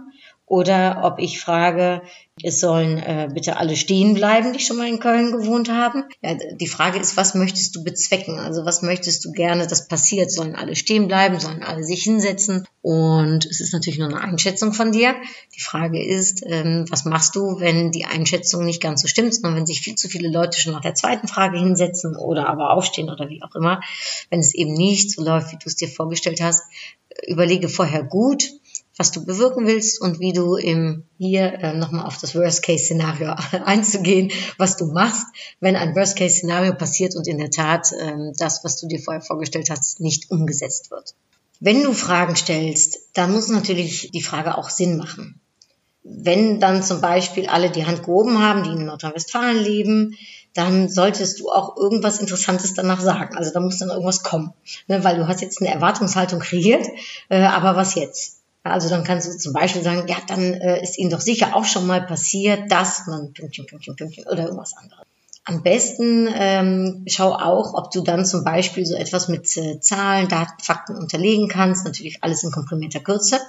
oder 0.47 1.01
ob 1.03 1.19
ich 1.19 1.41
frage, 1.41 2.01
es 2.41 2.61
sollen 2.61 2.99
äh, 2.99 3.27
bitte 3.33 3.57
alle 3.57 3.75
stehen 3.75 4.13
bleiben, 4.13 4.53
die 4.53 4.59
schon 4.59 4.77
mal 4.77 4.87
in 4.87 5.01
Köln 5.01 5.33
gewohnt 5.33 5.69
haben. 5.69 6.05
Ja, 6.21 6.35
die 6.35 6.67
Frage 6.67 6.99
ist, 6.99 7.17
was 7.17 7.35
möchtest 7.35 7.75
du 7.75 7.83
bezwecken? 7.83 8.39
Also 8.39 8.63
was 8.63 8.81
möchtest 8.81 9.25
du 9.25 9.33
gerne, 9.33 9.67
dass 9.67 9.89
passiert? 9.89 10.31
Sollen 10.31 10.55
alle 10.55 10.77
stehen 10.77 11.09
bleiben? 11.09 11.41
Sollen 11.41 11.63
alle 11.63 11.83
sich 11.83 12.03
hinsetzen? 12.03 12.65
Und 12.81 13.45
es 13.45 13.59
ist 13.59 13.73
natürlich 13.73 13.99
nur 13.99 14.07
eine 14.07 14.21
Einschätzung 14.21 14.71
von 14.71 14.93
dir. 14.93 15.15
Die 15.53 15.61
Frage 15.61 16.01
ist, 16.01 16.43
ähm, 16.45 16.85
was 16.89 17.03
machst 17.03 17.35
du, 17.35 17.59
wenn 17.59 17.91
die 17.91 18.05
Einschätzung 18.05 18.63
nicht 18.63 18.81
ganz 18.81 19.01
so 19.01 19.09
stimmt, 19.09 19.35
sondern 19.35 19.57
wenn 19.57 19.65
sich 19.65 19.81
viel 19.81 19.95
zu 19.95 20.07
viele 20.07 20.29
Leute 20.29 20.61
schon 20.61 20.71
nach 20.71 20.81
der 20.81 20.95
zweiten 20.95 21.27
Frage 21.27 21.57
hinsetzen 21.59 22.15
oder 22.15 22.47
aber 22.47 22.69
aufstehen 22.69 23.09
oder 23.09 23.27
wie 23.27 23.43
auch 23.43 23.53
immer. 23.55 23.81
Wenn 24.29 24.39
es 24.39 24.55
eben 24.55 24.73
nicht 24.75 25.11
so 25.11 25.25
läuft, 25.25 25.51
wie 25.51 25.57
du 25.57 25.65
es 25.65 25.75
dir 25.75 25.89
vorgestellt 25.89 26.39
hast, 26.39 26.63
überlege 27.25 27.67
vorher 27.67 28.03
gut, 28.03 28.53
was 28.97 29.11
du 29.11 29.23
bewirken 29.23 29.67
willst 29.67 30.01
und 30.01 30.19
wie 30.19 30.33
du 30.33 30.55
im 30.55 31.03
hier 31.17 31.53
äh, 31.53 31.73
nochmal 31.73 32.05
auf 32.05 32.17
das 32.17 32.35
Worst-Case-Szenario 32.35 33.35
einzugehen, 33.65 34.31
was 34.57 34.75
du 34.75 34.87
machst, 34.87 35.25
wenn 35.59 35.75
ein 35.75 35.95
Worst-Case-Szenario 35.95 36.73
passiert 36.73 37.15
und 37.15 37.27
in 37.27 37.37
der 37.37 37.51
Tat 37.51 37.91
äh, 37.91 38.31
das, 38.37 38.63
was 38.63 38.79
du 38.79 38.87
dir 38.87 38.99
vorher 38.99 39.21
vorgestellt 39.21 39.69
hast, 39.69 39.99
nicht 39.99 40.31
umgesetzt 40.31 40.91
wird. 40.91 41.13
Wenn 41.59 41.83
du 41.83 41.93
Fragen 41.93 42.35
stellst, 42.35 42.99
dann 43.13 43.31
muss 43.31 43.47
natürlich 43.47 44.11
die 44.11 44.21
Frage 44.21 44.57
auch 44.57 44.69
Sinn 44.69 44.97
machen. 44.97 45.39
Wenn 46.03 46.59
dann 46.59 46.83
zum 46.83 47.01
Beispiel 47.01 47.47
alle 47.47 47.69
die 47.69 47.85
Hand 47.85 48.03
gehoben 48.03 48.39
haben, 48.39 48.63
die 48.63 48.69
in 48.69 48.85
Nordrhein-Westfalen 48.85 49.63
leben, 49.63 50.15
dann 50.53 50.89
solltest 50.89 51.39
du 51.39 51.49
auch 51.49 51.77
irgendwas 51.77 52.19
Interessantes 52.19 52.73
danach 52.73 52.99
sagen. 52.99 53.37
Also 53.37 53.51
da 53.51 53.59
muss 53.59 53.77
dann 53.77 53.89
irgendwas 53.89 54.23
kommen, 54.23 54.53
ne? 54.87 55.03
weil 55.03 55.17
du 55.17 55.27
hast 55.27 55.41
jetzt 55.41 55.61
eine 55.61 55.71
Erwartungshaltung 55.71 56.39
kreiert, 56.39 56.87
äh, 57.29 57.41
aber 57.41 57.75
was 57.75 57.93
jetzt? 57.95 58.37
Also 58.71 58.89
dann 58.89 59.03
kannst 59.03 59.27
du 59.27 59.37
zum 59.37 59.53
Beispiel 59.53 59.81
sagen, 59.81 60.07
ja, 60.07 60.17
dann 60.27 60.53
äh, 60.53 60.81
ist 60.81 60.97
Ihnen 60.97 61.09
doch 61.09 61.21
sicher 61.21 61.55
auch 61.55 61.65
schon 61.65 61.87
mal 61.87 62.01
passiert, 62.01 62.71
dass 62.71 63.07
man 63.07 63.33
Pünktchen, 63.33 63.65
Pünktchen, 63.65 63.95
Pünktchen 63.95 64.25
oder 64.25 64.43
irgendwas 64.43 64.75
anderes. 64.75 65.03
Am 65.43 65.63
besten 65.63 66.27
ähm, 66.33 67.05
schau 67.07 67.31
auch, 67.31 67.73
ob 67.73 67.91
du 67.91 68.01
dann 68.01 68.25
zum 68.25 68.43
Beispiel 68.43 68.85
so 68.85 68.95
etwas 68.95 69.29
mit 69.29 69.55
äh, 69.55 69.79
Zahlen, 69.79 70.27
Daten, 70.27 70.61
Fakten 70.61 70.97
unterlegen 70.97 71.47
kannst. 71.47 71.85
Natürlich 71.85 72.21
alles 72.21 72.43
in 72.43 72.51
komprimierter 72.51 72.99
Kürze. 72.99 73.39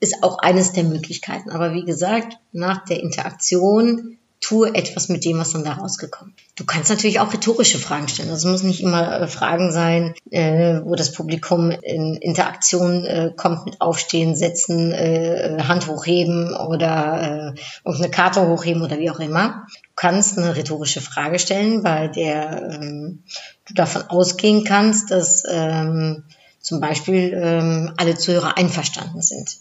Ist 0.00 0.22
auch 0.22 0.38
eines 0.38 0.72
der 0.72 0.84
Möglichkeiten. 0.84 1.50
Aber 1.50 1.74
wie 1.74 1.84
gesagt, 1.84 2.38
nach 2.52 2.86
der 2.86 3.00
Interaktion 3.00 4.16
tue 4.42 4.74
etwas 4.74 5.08
mit 5.08 5.24
dem, 5.24 5.38
was 5.38 5.52
dann 5.52 5.64
da 5.64 5.74
rausgekommen. 5.74 6.34
Du 6.56 6.64
kannst 6.64 6.90
natürlich 6.90 7.20
auch 7.20 7.32
rhetorische 7.32 7.78
Fragen 7.78 8.08
stellen. 8.08 8.28
Das 8.28 8.44
muss 8.44 8.64
nicht 8.64 8.82
immer 8.82 9.20
äh, 9.20 9.28
Fragen 9.28 9.70
sein, 9.72 10.14
äh, 10.30 10.80
wo 10.82 10.96
das 10.96 11.12
Publikum 11.12 11.70
in 11.70 12.16
Interaktion 12.16 13.06
äh, 13.06 13.32
kommt 13.34 13.64
mit 13.64 13.80
Aufstehen, 13.80 14.34
Setzen, 14.34 14.90
äh, 14.92 15.62
Hand 15.62 15.86
hochheben 15.86 16.54
oder 16.54 17.54
äh, 17.54 17.60
irgendeine 17.84 18.10
Karte 18.10 18.48
hochheben 18.48 18.82
oder 18.82 18.98
wie 18.98 19.10
auch 19.10 19.20
immer. 19.20 19.66
Du 19.72 19.90
kannst 19.94 20.36
eine 20.36 20.56
rhetorische 20.56 21.00
Frage 21.00 21.38
stellen, 21.38 21.84
bei 21.84 22.08
der 22.08 22.80
ähm, 22.80 23.22
du 23.68 23.74
davon 23.74 24.02
ausgehen 24.02 24.64
kannst, 24.64 25.12
dass 25.12 25.44
ähm, 25.48 26.24
zum 26.60 26.80
Beispiel 26.80 27.32
ähm, 27.32 27.92
alle 27.96 28.16
Zuhörer 28.16 28.58
einverstanden 28.58 29.22
sind. 29.22 29.58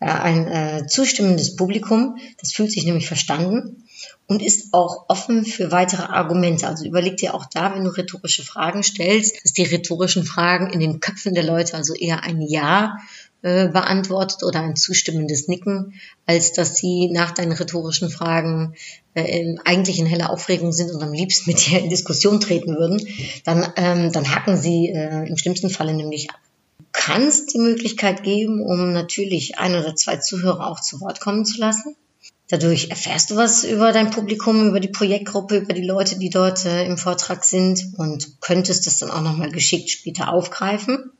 Ja, 0.00 0.20
ein 0.20 0.48
äh, 0.48 0.86
zustimmendes 0.88 1.54
Publikum, 1.54 2.16
das 2.40 2.52
fühlt 2.52 2.72
sich 2.72 2.84
nämlich 2.86 3.06
verstanden 3.06 3.84
und 4.30 4.42
ist 4.42 4.72
auch 4.72 5.06
offen 5.08 5.44
für 5.44 5.72
weitere 5.72 6.04
Argumente. 6.04 6.68
Also 6.68 6.84
überleg 6.84 7.16
dir 7.16 7.34
auch 7.34 7.46
da, 7.46 7.74
wenn 7.74 7.82
du 7.82 7.90
rhetorische 7.90 8.44
Fragen 8.44 8.84
stellst, 8.84 9.42
dass 9.42 9.52
die 9.52 9.64
rhetorischen 9.64 10.24
Fragen 10.24 10.70
in 10.70 10.78
den 10.78 11.00
Köpfen 11.00 11.34
der 11.34 11.42
Leute 11.42 11.76
also 11.76 11.94
eher 11.94 12.22
ein 12.22 12.40
Ja 12.40 12.98
äh, 13.42 13.66
beantwortet 13.66 14.44
oder 14.44 14.60
ein 14.60 14.76
zustimmendes 14.76 15.48
Nicken, 15.48 15.94
als 16.26 16.52
dass 16.52 16.76
sie 16.76 17.08
nach 17.10 17.32
deinen 17.32 17.50
rhetorischen 17.50 18.08
Fragen 18.08 18.76
äh, 19.14 19.56
eigentlich 19.64 19.98
in 19.98 20.06
heller 20.06 20.30
Aufregung 20.30 20.70
sind 20.70 20.92
und 20.92 21.02
am 21.02 21.12
liebsten 21.12 21.50
mit 21.50 21.66
dir 21.66 21.80
in 21.80 21.90
Diskussion 21.90 22.38
treten 22.38 22.76
würden, 22.76 23.04
dann, 23.44 23.66
ähm, 23.74 24.12
dann 24.12 24.32
hacken 24.32 24.56
sie 24.56 24.90
äh, 24.90 25.26
im 25.26 25.36
schlimmsten 25.38 25.70
Falle 25.70 25.92
nämlich 25.92 26.30
ab. 26.30 26.38
Du 26.78 26.84
kannst 26.92 27.52
die 27.52 27.58
Möglichkeit 27.58 28.22
geben, 28.22 28.62
um 28.62 28.92
natürlich 28.92 29.58
ein 29.58 29.74
oder 29.74 29.96
zwei 29.96 30.18
Zuhörer 30.18 30.68
auch 30.68 30.78
zu 30.78 31.00
Wort 31.00 31.18
kommen 31.18 31.44
zu 31.44 31.58
lassen. 31.58 31.96
Dadurch 32.50 32.90
erfährst 32.90 33.30
du 33.30 33.36
was 33.36 33.62
über 33.62 33.92
dein 33.92 34.10
Publikum, 34.10 34.66
über 34.66 34.80
die 34.80 34.88
Projektgruppe, 34.88 35.58
über 35.58 35.72
die 35.72 35.86
Leute, 35.86 36.18
die 36.18 36.30
dort 36.30 36.64
äh, 36.64 36.84
im 36.84 36.98
Vortrag 36.98 37.44
sind 37.44 37.94
und 37.96 38.40
könntest 38.40 38.88
das 38.88 38.98
dann 38.98 39.12
auch 39.12 39.22
nochmal 39.22 39.52
geschickt 39.52 39.88
später 39.88 40.32
aufgreifen. 40.32 41.12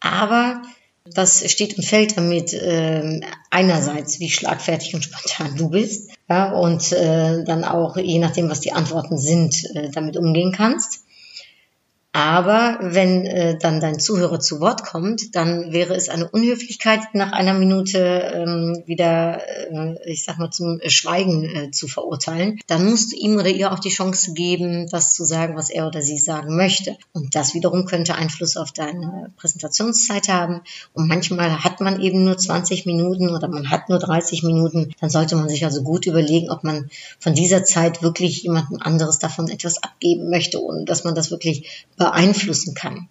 Aber 0.00 0.62
das 1.04 1.48
steht 1.50 1.78
und 1.78 1.84
fällt 1.84 2.16
damit 2.16 2.52
äh, 2.52 3.20
einerseits, 3.50 4.18
wie 4.18 4.28
schlagfertig 4.28 4.94
und 4.94 5.04
spontan 5.04 5.56
du 5.56 5.68
bist, 5.68 6.10
ja, 6.28 6.50
und 6.52 6.90
äh, 6.90 7.44
dann 7.44 7.62
auch, 7.62 7.96
je 7.96 8.18
nachdem, 8.18 8.50
was 8.50 8.60
die 8.60 8.72
Antworten 8.72 9.16
sind, 9.18 9.64
äh, 9.76 9.90
damit 9.90 10.16
umgehen 10.16 10.52
kannst. 10.52 11.03
Aber 12.16 12.78
wenn 12.80 13.26
äh, 13.26 13.58
dann 13.58 13.80
dein 13.80 13.98
Zuhörer 13.98 14.38
zu 14.38 14.60
Wort 14.60 14.84
kommt, 14.84 15.34
dann 15.34 15.72
wäre 15.72 15.96
es 15.96 16.08
eine 16.08 16.28
Unhöflichkeit, 16.28 17.00
nach 17.12 17.32
einer 17.32 17.54
Minute 17.54 17.98
ähm, 17.98 18.84
wieder, 18.86 19.40
äh, 19.72 19.96
ich 20.06 20.22
sag 20.22 20.38
mal, 20.38 20.52
zum 20.52 20.78
Schweigen 20.86 21.44
äh, 21.44 21.70
zu 21.72 21.88
verurteilen. 21.88 22.60
Dann 22.68 22.88
musst 22.88 23.10
du 23.10 23.16
ihm 23.16 23.36
oder 23.36 23.48
ihr 23.48 23.72
auch 23.72 23.80
die 23.80 23.88
Chance 23.88 24.32
geben, 24.32 24.88
das 24.88 25.12
zu 25.12 25.24
sagen, 25.24 25.56
was 25.56 25.70
er 25.70 25.88
oder 25.88 26.02
sie 26.02 26.16
sagen 26.16 26.54
möchte. 26.54 26.96
Und 27.12 27.34
das 27.34 27.52
wiederum 27.52 27.84
könnte 27.84 28.14
Einfluss 28.14 28.56
auf 28.56 28.70
deine 28.70 29.32
Präsentationszeit 29.36 30.28
haben. 30.28 30.60
Und 30.92 31.08
manchmal 31.08 31.64
hat 31.64 31.80
man 31.80 32.00
eben 32.00 32.22
nur 32.22 32.38
20 32.38 32.86
Minuten 32.86 33.30
oder 33.30 33.48
man 33.48 33.70
hat 33.70 33.88
nur 33.88 33.98
30 33.98 34.44
Minuten. 34.44 34.94
Dann 35.00 35.10
sollte 35.10 35.34
man 35.34 35.48
sich 35.48 35.64
also 35.64 35.82
gut 35.82 36.06
überlegen, 36.06 36.48
ob 36.48 36.62
man 36.62 36.90
von 37.18 37.34
dieser 37.34 37.64
Zeit 37.64 38.04
wirklich 38.04 38.44
jemandem 38.44 38.78
anderes 38.80 39.18
davon 39.18 39.48
etwas 39.48 39.82
abgeben 39.82 40.30
möchte, 40.30 40.62
ohne 40.62 40.84
dass 40.84 41.02
man 41.02 41.16
das 41.16 41.32
wirklich 41.32 41.88
beeinflussen 42.04 42.74
kann. 42.74 43.08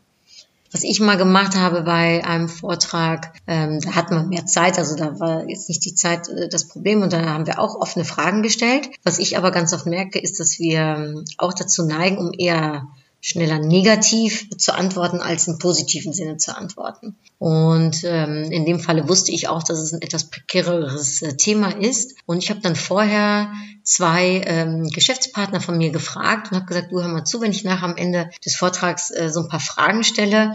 Was 0.71 0.83
ich 0.83 0.99
mal 0.99 1.17
gemacht 1.17 1.55
habe 1.55 1.83
bei 1.83 2.25
einem 2.25 2.49
Vortrag, 2.49 3.33
ähm, 3.45 3.79
da 3.79 3.93
hat 3.93 4.09
man 4.09 4.29
mehr 4.29 4.47
Zeit, 4.47 4.79
also 4.79 4.95
da 4.95 5.19
war 5.19 5.47
jetzt 5.47 5.69
nicht 5.69 5.85
die 5.85 5.93
Zeit 5.93 6.29
äh, 6.29 6.49
das 6.49 6.67
Problem 6.67 7.03
und 7.03 7.13
da 7.13 7.23
haben 7.25 7.45
wir 7.45 7.59
auch 7.59 7.75
offene 7.75 8.05
Fragen 8.05 8.41
gestellt. 8.41 8.89
Was 9.03 9.19
ich 9.19 9.37
aber 9.37 9.51
ganz 9.51 9.71
oft 9.71 9.85
merke, 9.85 10.19
ist, 10.19 10.39
dass 10.39 10.57
wir 10.57 10.79
ähm, 10.79 11.25
auch 11.37 11.53
dazu 11.53 11.85
neigen, 11.85 12.17
um 12.17 12.31
eher 12.35 12.87
schneller 13.25 13.57
negativ 13.57 14.49
zu 14.57 14.75
antworten, 14.75 15.21
als 15.21 15.47
im 15.47 15.57
positiven 15.57 16.11
Sinne 16.11 16.35
zu 16.35 16.55
antworten. 16.57 17.15
Und 17.39 18.03
ähm, 18.03 18.51
in 18.51 18.65
dem 18.65 18.81
Falle 18.81 19.07
wusste 19.07 19.31
ich 19.31 19.47
auch, 19.47 19.63
dass 19.63 19.79
es 19.79 19.93
ein 19.93 20.01
etwas 20.01 20.29
prekäreres 20.29 21.21
äh, 21.21 21.37
Thema 21.37 21.69
ist. 21.69 22.17
Und 22.25 22.43
ich 22.43 22.49
habe 22.49 22.59
dann 22.59 22.75
vorher 22.75 23.53
zwei 23.83 24.41
ähm, 24.45 24.89
Geschäftspartner 24.89 25.61
von 25.61 25.77
mir 25.77 25.91
gefragt 25.91 26.51
und 26.51 26.57
habe 26.57 26.65
gesagt, 26.65 26.91
du 26.91 27.01
hör 27.01 27.07
mal 27.07 27.23
zu, 27.23 27.39
wenn 27.39 27.51
ich 27.51 27.63
nachher 27.63 27.85
am 27.85 27.95
Ende 27.95 28.29
des 28.45 28.57
Vortrags 28.57 29.09
äh, 29.09 29.29
so 29.29 29.39
ein 29.39 29.47
paar 29.47 29.61
Fragen 29.61 30.03
stelle, 30.03 30.53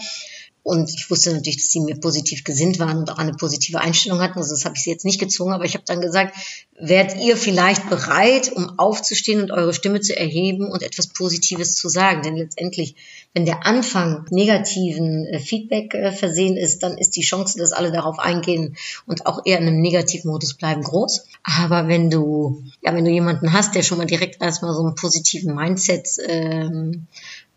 und 0.62 0.90
ich 0.94 1.11
wusste 1.11 1.33
natürlich, 1.33 1.57
dass 1.57 1.71
sie 1.71 1.81
mir 1.81 1.97
positiv 1.97 2.44
gesinnt 2.44 2.79
waren 2.79 2.99
und 2.99 3.11
auch 3.11 3.18
eine 3.18 3.33
positive 3.33 3.81
Einstellung 3.81 4.21
hatten. 4.21 4.38
Also 4.38 4.55
das 4.55 4.64
habe 4.64 4.75
ich 4.77 4.83
sie 4.83 4.90
jetzt 4.90 5.05
nicht 5.05 5.18
gezwungen, 5.18 5.55
aber 5.55 5.64
ich 5.64 5.75
habe 5.75 5.85
dann 5.87 6.01
gesagt, 6.01 6.37
wärt 6.79 7.16
ihr 7.16 7.37
vielleicht 7.37 7.88
bereit, 7.88 8.53
um 8.53 8.79
aufzustehen 8.79 9.40
und 9.40 9.51
eure 9.51 9.73
Stimme 9.73 10.01
zu 10.01 10.16
erheben 10.16 10.71
und 10.71 10.83
etwas 10.83 11.09
Positives 11.09 11.75
zu 11.75 11.88
sagen? 11.88 12.23
Denn 12.23 12.37
letztendlich, 12.37 12.97
wenn 13.35 13.47
der 13.47 13.66
Anfang 13.66 14.27
negativen 14.31 15.27
äh, 15.27 15.40
Feedback 15.40 15.94
äh, 15.94 16.12
versehen 16.12 16.57
ist, 16.57 16.83
dann 16.83 16.99
ist 16.99 17.16
die 17.16 17.23
Chance, 17.23 17.59
dass 17.59 17.73
alle 17.73 17.90
darauf 17.90 18.18
eingehen 18.18 18.77
und 19.07 19.27
auch 19.27 19.47
eher 19.47 19.59
in 19.59 19.66
einem 19.66 19.81
Negativmodus 19.81 20.55
bleiben, 20.55 20.83
groß. 20.83 21.25
Aber 21.42 21.88
wenn 21.88 22.11
du, 22.11 22.62
ja, 22.83 22.94
wenn 22.94 23.05
du 23.05 23.11
jemanden 23.11 23.53
hast, 23.53 23.75
der 23.75 23.83
schon 23.83 23.99
mal 23.99 24.07
direkt 24.07 24.42
erstmal 24.42 24.75
so 24.75 24.85
einen 24.85 24.94
positiven 24.94 25.55
Mindset 25.55 26.09
ähm, 26.27 27.07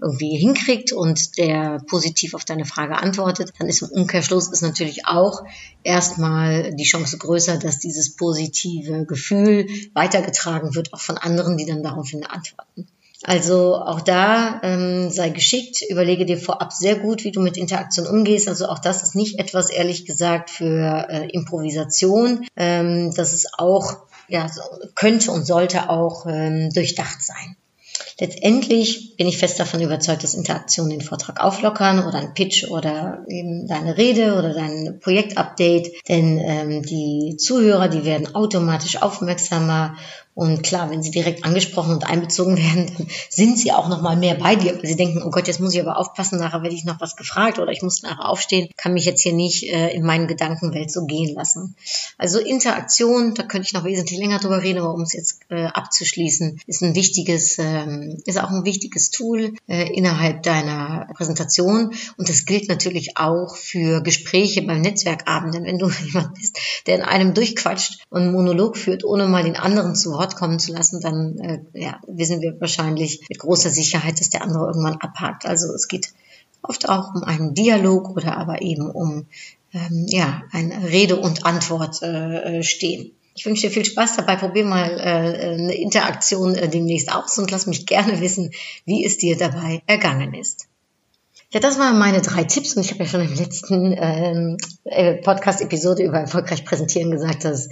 irgendwie 0.01 0.35
hinkriegt 0.37 0.91
und 0.91 1.37
der 1.37 1.81
positiv 1.87 2.33
auf 2.33 2.43
deine 2.43 2.65
Frage 2.65 2.97
antwortet, 2.97 3.53
dann 3.59 3.67
ist 3.67 3.81
im 3.81 3.89
Umkehrschluss 3.89 4.49
ist 4.49 4.61
natürlich 4.61 5.05
auch 5.05 5.43
erstmal 5.83 6.73
die 6.73 6.83
Chance 6.83 7.17
größer, 7.17 7.57
dass 7.57 7.79
dieses 7.79 8.15
positive 8.15 9.05
Gefühl 9.05 9.67
weitergetragen 9.93 10.75
wird, 10.75 10.93
auch 10.93 11.01
von 11.01 11.17
anderen, 11.17 11.57
die 11.57 11.65
dann 11.65 11.83
daraufhin 11.83 12.25
antworten. 12.25 12.87
Also 13.23 13.75
auch 13.75 14.01
da 14.01 14.59
ähm, 14.63 15.11
sei 15.11 15.29
geschickt, 15.29 15.83
überlege 15.87 16.25
dir 16.25 16.39
vorab 16.39 16.73
sehr 16.73 16.95
gut, 16.95 17.23
wie 17.23 17.31
du 17.31 17.39
mit 17.39 17.55
Interaktion 17.55 18.07
umgehst. 18.07 18.47
Also 18.47 18.65
auch 18.65 18.79
das 18.79 19.03
ist 19.03 19.15
nicht 19.15 19.37
etwas, 19.37 19.69
ehrlich 19.69 20.05
gesagt, 20.05 20.49
für 20.49 21.07
äh, 21.07 21.27
Improvisation. 21.29 22.47
Ähm, 22.55 23.13
das 23.13 23.33
ist 23.33 23.59
auch, 23.59 23.97
ja, 24.27 24.49
könnte 24.95 25.31
und 25.31 25.45
sollte 25.45 25.89
auch 25.89 26.25
ähm, 26.25 26.71
durchdacht 26.71 27.21
sein. 27.21 27.55
Letztendlich 28.19 29.15
bin 29.17 29.27
ich 29.27 29.37
fest 29.37 29.59
davon 29.59 29.81
überzeugt, 29.81 30.23
dass 30.23 30.33
Interaktionen 30.33 30.91
den 30.91 31.01
Vortrag 31.01 31.39
auflockern 31.39 32.05
oder 32.05 32.19
ein 32.19 32.33
Pitch 32.33 32.69
oder 32.69 33.25
eben 33.27 33.67
deine 33.67 33.97
Rede 33.97 34.35
oder 34.35 34.53
dein 34.53 34.99
Projektupdate. 34.99 35.91
Denn 36.07 36.39
ähm, 36.39 36.81
die 36.83 37.37
Zuhörer, 37.37 37.87
die 37.87 38.05
werden 38.05 38.35
automatisch 38.35 39.01
aufmerksamer 39.01 39.95
und 40.33 40.63
klar, 40.63 40.89
wenn 40.89 41.03
sie 41.03 41.11
direkt 41.11 41.43
angesprochen 41.43 41.93
und 41.93 42.05
einbezogen 42.05 42.57
werden, 42.57 42.91
dann 42.97 43.07
sind 43.29 43.59
sie 43.59 43.71
auch 43.71 43.89
noch 43.89 44.01
mal 44.01 44.15
mehr 44.15 44.35
bei 44.35 44.55
dir, 44.55 44.79
sie 44.81 44.95
denken, 44.95 45.21
oh 45.23 45.29
Gott, 45.29 45.47
jetzt 45.47 45.59
muss 45.59 45.73
ich 45.73 45.81
aber 45.81 45.97
aufpassen, 45.97 46.39
nachher 46.39 46.63
werde 46.63 46.75
ich 46.75 46.85
noch 46.85 47.01
was 47.01 47.15
gefragt 47.15 47.59
oder 47.59 47.71
ich 47.71 47.81
muss 47.81 48.01
nachher 48.01 48.27
aufstehen, 48.27 48.69
kann 48.77 48.93
mich 48.93 49.05
jetzt 49.05 49.21
hier 49.21 49.33
nicht 49.33 49.63
äh, 49.63 49.89
in 49.89 50.03
meinen 50.03 50.27
Gedankenwelt 50.27 50.91
so 50.91 51.05
gehen 51.05 51.35
lassen. 51.35 51.75
Also 52.17 52.39
Interaktion, 52.39 53.33
da 53.33 53.43
könnte 53.43 53.67
ich 53.67 53.73
noch 53.73 53.83
wesentlich 53.83 54.19
länger 54.19 54.39
drüber 54.39 54.61
reden, 54.61 54.79
aber 54.79 54.93
um 54.93 55.01
es 55.01 55.13
jetzt 55.13 55.41
äh, 55.49 55.65
abzuschließen, 55.65 56.61
ist 56.65 56.81
ein 56.81 56.95
wichtiges, 56.95 57.57
ähm, 57.59 58.21
ist 58.25 58.41
auch 58.41 58.51
ein 58.51 58.65
wichtiges 58.65 59.11
Tool 59.11 59.55
äh, 59.67 59.93
innerhalb 59.93 60.43
deiner 60.43 61.07
Präsentation. 61.15 61.93
Und 62.17 62.29
das 62.29 62.45
gilt 62.45 62.69
natürlich 62.69 63.17
auch 63.17 63.55
für 63.55 64.01
Gespräche 64.01 64.61
beim 64.61 64.81
Netzwerkabend, 64.81 65.55
denn 65.55 65.65
wenn 65.65 65.79
du 65.79 65.89
jemand 66.05 66.35
bist, 66.35 66.57
der 66.85 66.95
in 66.95 67.01
einem 67.01 67.33
durchquatscht 67.33 68.03
und 68.09 68.21
einen 68.21 68.31
Monolog 68.31 68.77
führt, 68.77 69.03
ohne 69.03 69.27
mal 69.27 69.43
den 69.43 69.57
anderen 69.57 69.95
zu 69.95 70.20
Wort 70.21 70.35
kommen 70.35 70.59
zu 70.59 70.71
lassen, 70.71 71.01
dann 71.01 71.37
äh, 71.39 71.59
ja, 71.73 71.99
wissen 72.07 72.41
wir 72.41 72.61
wahrscheinlich 72.61 73.21
mit 73.27 73.39
großer 73.39 73.71
Sicherheit, 73.71 74.19
dass 74.19 74.29
der 74.29 74.43
andere 74.43 74.67
irgendwann 74.67 75.01
abhakt. 75.01 75.47
Also 75.47 75.73
es 75.73 75.87
geht 75.87 76.13
oft 76.61 76.87
auch 76.87 77.15
um 77.15 77.23
einen 77.23 77.55
Dialog 77.55 78.15
oder 78.15 78.37
aber 78.37 78.61
eben 78.61 78.91
um 78.91 79.25
ähm, 79.73 80.05
ja, 80.07 80.43
ein 80.51 80.71
Rede 80.71 81.17
und 81.17 81.43
Antwort 81.43 82.03
äh, 82.03 82.59
äh, 82.59 82.63
stehen. 82.63 83.11
Ich 83.33 83.45
wünsche 83.45 83.67
dir 83.67 83.73
viel 83.73 83.85
Spaß 83.85 84.17
dabei. 84.17 84.35
Probier 84.35 84.65
mal 84.65 84.99
äh, 84.99 85.53
eine 85.53 85.73
Interaktion 85.73 86.53
äh, 86.53 86.69
demnächst 86.69 87.11
aus 87.11 87.39
und 87.39 87.49
lass 87.49 87.65
mich 87.65 87.87
gerne 87.87 88.21
wissen, 88.21 88.51
wie 88.85 89.03
es 89.03 89.17
dir 89.17 89.37
dabei 89.37 89.81
ergangen 89.87 90.35
ist. 90.35 90.67
Ja, 91.53 91.59
das 91.59 91.77
waren 91.77 91.99
meine 91.99 92.21
drei 92.21 92.45
Tipps 92.45 92.77
und 92.77 92.85
ich 92.85 92.91
habe 92.91 93.03
ja 93.03 93.09
schon 93.09 93.21
im 93.27 93.33
letzten 93.33 93.93
ähm, 93.97 94.57
äh, 94.85 95.15
Podcast-Episode 95.15 96.03
über 96.03 96.19
erfolgreich 96.19 96.63
präsentieren 96.63 97.11
gesagt, 97.11 97.43
dass 97.43 97.67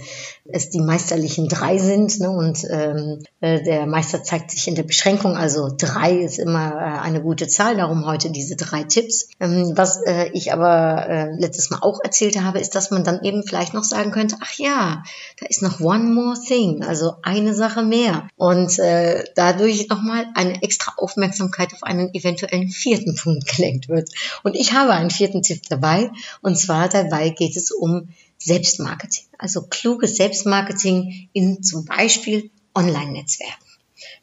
es 0.52 0.70
die 0.70 0.80
meisterlichen 0.80 1.48
drei 1.48 1.78
sind 1.78 2.20
ne? 2.20 2.30
und 2.30 2.64
ähm, 2.70 3.22
äh, 3.40 3.62
der 3.62 3.86
Meister 3.86 4.22
zeigt 4.22 4.50
sich 4.50 4.68
in 4.68 4.74
der 4.74 4.82
Beschränkung, 4.82 5.36
also 5.36 5.70
drei 5.76 6.18
ist 6.18 6.38
immer 6.38 6.72
äh, 6.72 7.00
eine 7.00 7.22
gute 7.22 7.48
Zahl, 7.48 7.76
darum 7.76 8.06
heute 8.06 8.30
diese 8.30 8.56
drei 8.56 8.84
Tipps. 8.84 9.28
Ähm, 9.40 9.72
was 9.76 10.02
äh, 10.06 10.30
ich 10.32 10.52
aber 10.52 11.08
äh, 11.08 11.34
letztes 11.38 11.70
Mal 11.70 11.78
auch 11.80 12.00
erzählt 12.02 12.40
habe, 12.40 12.58
ist, 12.58 12.74
dass 12.74 12.90
man 12.90 13.04
dann 13.04 13.22
eben 13.22 13.42
vielleicht 13.46 13.74
noch 13.74 13.84
sagen 13.84 14.10
könnte, 14.10 14.36
ach 14.40 14.52
ja, 14.58 15.02
da 15.38 15.46
ist 15.46 15.62
noch 15.62 15.80
one 15.80 16.04
more 16.04 16.38
thing, 16.40 16.84
also 16.84 17.14
eine 17.22 17.54
Sache 17.54 17.82
mehr 17.82 18.28
und 18.36 18.78
äh, 18.78 19.24
dadurch 19.34 19.88
nochmal 19.88 20.26
eine 20.34 20.62
extra 20.62 20.94
Aufmerksamkeit 20.96 21.72
auf 21.72 21.82
einen 21.82 22.14
eventuellen 22.14 22.68
vierten 22.68 23.14
Punkt 23.14 23.46
gelenkt 23.56 23.88
wird. 23.88 24.10
Und 24.42 24.54
ich 24.56 24.72
habe 24.72 24.92
einen 24.92 25.10
vierten 25.10 25.42
Tipp 25.42 25.62
dabei. 25.68 26.10
Und 26.42 26.58
zwar 26.58 26.88
dabei 26.88 27.30
geht 27.30 27.56
es 27.56 27.70
um 27.70 28.08
Selbstmarketing. 28.42 29.26
Also 29.38 29.62
kluges 29.68 30.16
Selbstmarketing 30.16 31.28
in 31.32 31.62
zum 31.62 31.84
Beispiel 31.84 32.50
Online-Netzwerken. 32.74 33.69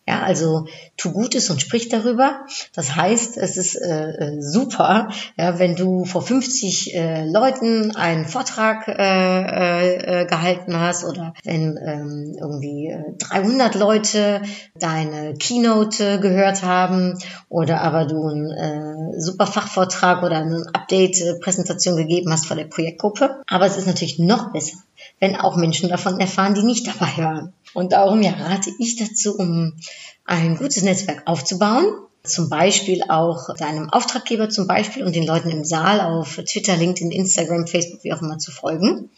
Ja, 0.08 0.22
also 0.22 0.68
tu 0.96 1.12
Gutes 1.12 1.50
und 1.50 1.60
sprich 1.60 1.90
darüber. 1.90 2.46
Das 2.74 2.96
heißt, 2.96 3.38
es 3.38 3.58
ist 3.58 3.76
äh, 3.76 4.12
äh 4.12 4.42
super, 4.42 5.10
ja, 5.36 5.60
wenn 5.60 5.76
du 5.76 6.06
vor 6.06 6.22
50 6.22 6.96
äh, 6.96 7.26
Leuten 7.26 7.94
einen 7.94 8.26
Vortrag 8.26 8.88
äh, 8.88 10.22
äh, 10.22 10.26
gehalten 10.26 10.80
hast 10.80 11.04
oder 11.04 11.34
wenn 11.44 11.78
ähm, 11.78 12.38
irgendwie 12.40 12.96
300 13.18 13.76
äh, 13.76 13.78
Leute 13.78 14.42
deine 14.80 15.34
Keynote 15.34 16.22
gehört 16.22 16.64
haben 16.64 17.18
oder 17.50 17.82
aber 17.82 18.06
du 18.06 18.28
einen 18.28 18.52
äh, 18.52 19.20
super 19.20 19.46
Fachvortrag 19.46 20.24
oder 20.24 20.38
eine 20.38 20.64
Update-Präsentation 20.72 21.98
gegeben 21.98 22.32
hast 22.32 22.46
vor 22.46 22.56
der 22.56 22.66
Projektgruppe. 22.66 23.42
Aber 23.48 23.66
es 23.66 23.76
ist 23.76 23.88
natürlich 23.88 24.20
noch 24.20 24.54
besser, 24.54 24.78
wenn 25.20 25.36
auch 25.36 25.56
Menschen 25.56 25.90
davon 25.90 26.20
erfahren, 26.20 26.54
die 26.54 26.64
nicht 26.64 26.88
dabei 26.88 27.24
waren. 27.24 27.54
Und 27.74 27.94
darum 27.94 28.22
ja, 28.22 28.32
rate 28.32 28.72
ich 28.80 28.96
dazu, 28.96 29.38
um 29.38 29.74
ein 30.26 30.58
gutes 30.58 30.84
Netzwerk 30.84 31.24
aufzubauen. 31.26 31.86
Zum 32.24 32.50
Beispiel 32.50 33.04
auch 33.08 33.56
deinem 33.56 33.90
Auftraggeber 33.90 34.50
zum 34.50 34.68
Beispiel 34.68 35.04
und 35.04 35.16
den 35.16 35.26
Leuten 35.26 35.50
im 35.50 35.64
Saal 35.64 36.02
auf 36.02 36.36
Twitter, 36.46 36.76
LinkedIn, 36.76 37.12
Instagram, 37.12 37.68
Facebook, 37.68 38.04
wie 38.04 38.12
auch 38.14 38.22
immer 38.22 38.38
zu 38.38 38.52
folgen. 38.52 39.10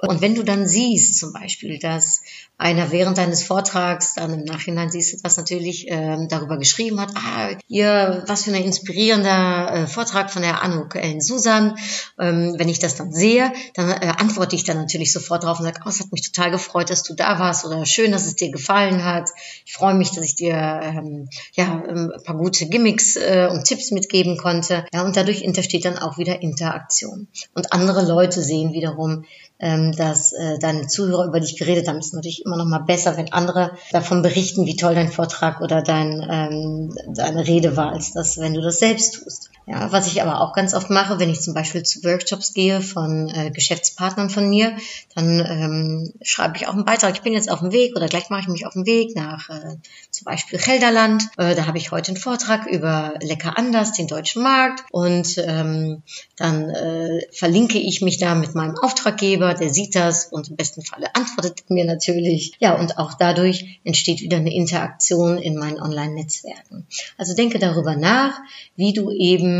Und 0.00 0.20
wenn 0.20 0.36
du 0.36 0.44
dann 0.44 0.68
siehst, 0.68 1.18
zum 1.18 1.32
Beispiel, 1.32 1.80
dass 1.80 2.20
einer 2.56 2.92
während 2.92 3.18
deines 3.18 3.42
Vortrags, 3.42 4.14
dann 4.14 4.32
im 4.32 4.44
Nachhinein 4.44 4.90
siehst 4.90 5.24
das 5.24 5.36
natürlich, 5.36 5.86
ähm, 5.88 6.28
darüber 6.28 6.56
geschrieben 6.56 7.00
hat, 7.00 7.10
ah, 7.16 7.50
ihr, 7.66 8.22
was 8.28 8.44
für 8.44 8.52
ein 8.52 8.62
inspirierender 8.62 9.72
äh, 9.72 9.86
Vortrag 9.88 10.30
von 10.30 10.42
der 10.42 10.62
Anuk 10.62 10.94
in 10.94 11.20
Susan. 11.20 11.76
Ähm, 12.18 12.54
wenn 12.58 12.68
ich 12.68 12.78
das 12.78 12.94
dann 12.94 13.12
sehe, 13.12 13.52
dann 13.74 13.90
äh, 13.90 14.12
antworte 14.18 14.54
ich 14.54 14.62
dann 14.62 14.76
natürlich 14.76 15.12
sofort 15.12 15.42
drauf 15.42 15.58
und 15.58 15.64
sage, 15.64 15.80
oh, 15.84 15.88
es 15.88 15.98
hat 15.98 16.12
mich 16.12 16.30
total 16.30 16.52
gefreut, 16.52 16.90
dass 16.90 17.02
du 17.02 17.14
da 17.14 17.40
warst 17.40 17.64
oder 17.64 17.84
schön, 17.84 18.12
dass 18.12 18.26
es 18.26 18.36
dir 18.36 18.52
gefallen 18.52 19.04
hat. 19.04 19.30
Ich 19.66 19.72
freue 19.72 19.94
mich, 19.94 20.12
dass 20.12 20.24
ich 20.24 20.36
dir 20.36 20.54
ähm, 20.54 21.28
ja, 21.54 21.82
ähm, 21.88 22.12
ein 22.14 22.22
paar 22.22 22.36
gute 22.36 22.66
Gimmicks 22.66 23.16
äh, 23.16 23.48
und 23.50 23.64
Tipps 23.64 23.90
mitgeben 23.90 24.36
konnte. 24.36 24.84
Ja, 24.92 25.02
und 25.02 25.16
dadurch 25.16 25.42
entsteht 25.42 25.84
dann 25.84 25.98
auch 25.98 26.18
wieder 26.18 26.40
Interaktion. 26.40 27.26
Und 27.54 27.72
andere 27.72 28.06
Leute 28.06 28.42
sehen 28.42 28.72
wiederum, 28.72 29.24
ähm, 29.60 29.92
dass 29.92 30.32
äh, 30.32 30.58
deine 30.58 30.86
Zuhörer 30.86 31.26
über 31.26 31.40
dich 31.40 31.56
geredet 31.56 31.88
haben. 31.88 31.98
Ist 31.98 32.14
natürlich 32.14 32.44
immer 32.44 32.56
noch 32.56 32.66
mal 32.66 32.78
besser, 32.78 33.16
wenn 33.16 33.32
andere 33.32 33.72
davon 33.92 34.22
berichten, 34.22 34.66
wie 34.66 34.76
toll 34.76 34.94
dein 34.94 35.10
Vortrag 35.10 35.60
oder 35.60 35.82
dein, 35.82 36.26
ähm, 36.30 36.94
deine 37.14 37.46
Rede 37.46 37.76
war, 37.76 37.92
als 37.92 38.12
das, 38.12 38.38
wenn 38.38 38.54
du 38.54 38.60
das 38.60 38.78
selbst 38.78 39.14
tust. 39.14 39.47
Ja, 39.70 39.92
was 39.92 40.06
ich 40.06 40.22
aber 40.22 40.40
auch 40.40 40.54
ganz 40.54 40.72
oft 40.72 40.88
mache, 40.88 41.18
wenn 41.18 41.28
ich 41.28 41.42
zum 41.42 41.52
Beispiel 41.52 41.82
zu 41.82 42.02
Workshops 42.02 42.54
gehe 42.54 42.80
von 42.80 43.28
äh, 43.28 43.50
Geschäftspartnern 43.50 44.30
von 44.30 44.48
mir, 44.48 44.74
dann 45.14 45.40
ähm, 45.40 46.14
schreibe 46.22 46.56
ich 46.56 46.66
auch 46.66 46.72
einen 46.72 46.86
Beitrag. 46.86 47.14
Ich 47.14 47.20
bin 47.20 47.34
jetzt 47.34 47.50
auf 47.50 47.58
dem 47.60 47.70
Weg 47.70 47.94
oder 47.94 48.06
gleich 48.06 48.30
mache 48.30 48.40
ich 48.40 48.48
mich 48.48 48.64
auf 48.64 48.72
den 48.72 48.86
Weg 48.86 49.14
nach 49.14 49.50
äh, 49.50 49.76
zum 50.10 50.24
Beispiel 50.24 50.58
Gelderland. 50.58 51.22
Äh, 51.36 51.54
da 51.54 51.66
habe 51.66 51.76
ich 51.76 51.90
heute 51.90 52.12
einen 52.12 52.16
Vortrag 52.16 52.66
über 52.66 53.12
Lecker 53.20 53.58
anders, 53.58 53.92
den 53.92 54.06
deutschen 54.06 54.42
Markt. 54.42 54.84
Und 54.90 55.36
ähm, 55.36 56.02
dann 56.36 56.70
äh, 56.70 57.20
verlinke 57.32 57.78
ich 57.78 58.00
mich 58.00 58.16
da 58.16 58.34
mit 58.34 58.54
meinem 58.54 58.78
Auftraggeber, 58.78 59.52
der 59.52 59.68
sieht 59.68 59.94
das 59.94 60.28
und 60.30 60.48
im 60.48 60.56
besten 60.56 60.82
Falle 60.82 61.14
antwortet 61.14 61.68
mir 61.68 61.84
natürlich. 61.84 62.52
Ja, 62.58 62.74
und 62.74 62.96
auch 62.96 63.12
dadurch 63.12 63.80
entsteht 63.84 64.22
wieder 64.22 64.38
eine 64.38 64.54
Interaktion 64.54 65.36
in 65.36 65.58
meinen 65.58 65.78
Online-Netzwerken. 65.78 66.86
Also 67.18 67.34
denke 67.34 67.58
darüber 67.58 67.96
nach, 67.96 68.40
wie 68.76 68.94
du 68.94 69.10
eben 69.10 69.57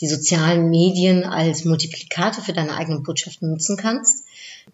die 0.00 0.08
sozialen 0.08 0.70
Medien 0.70 1.24
als 1.24 1.64
Multiplikator 1.64 2.42
für 2.42 2.52
deine 2.52 2.74
eigenen 2.74 3.02
Botschaften 3.02 3.50
nutzen 3.50 3.76
kannst. 3.76 4.24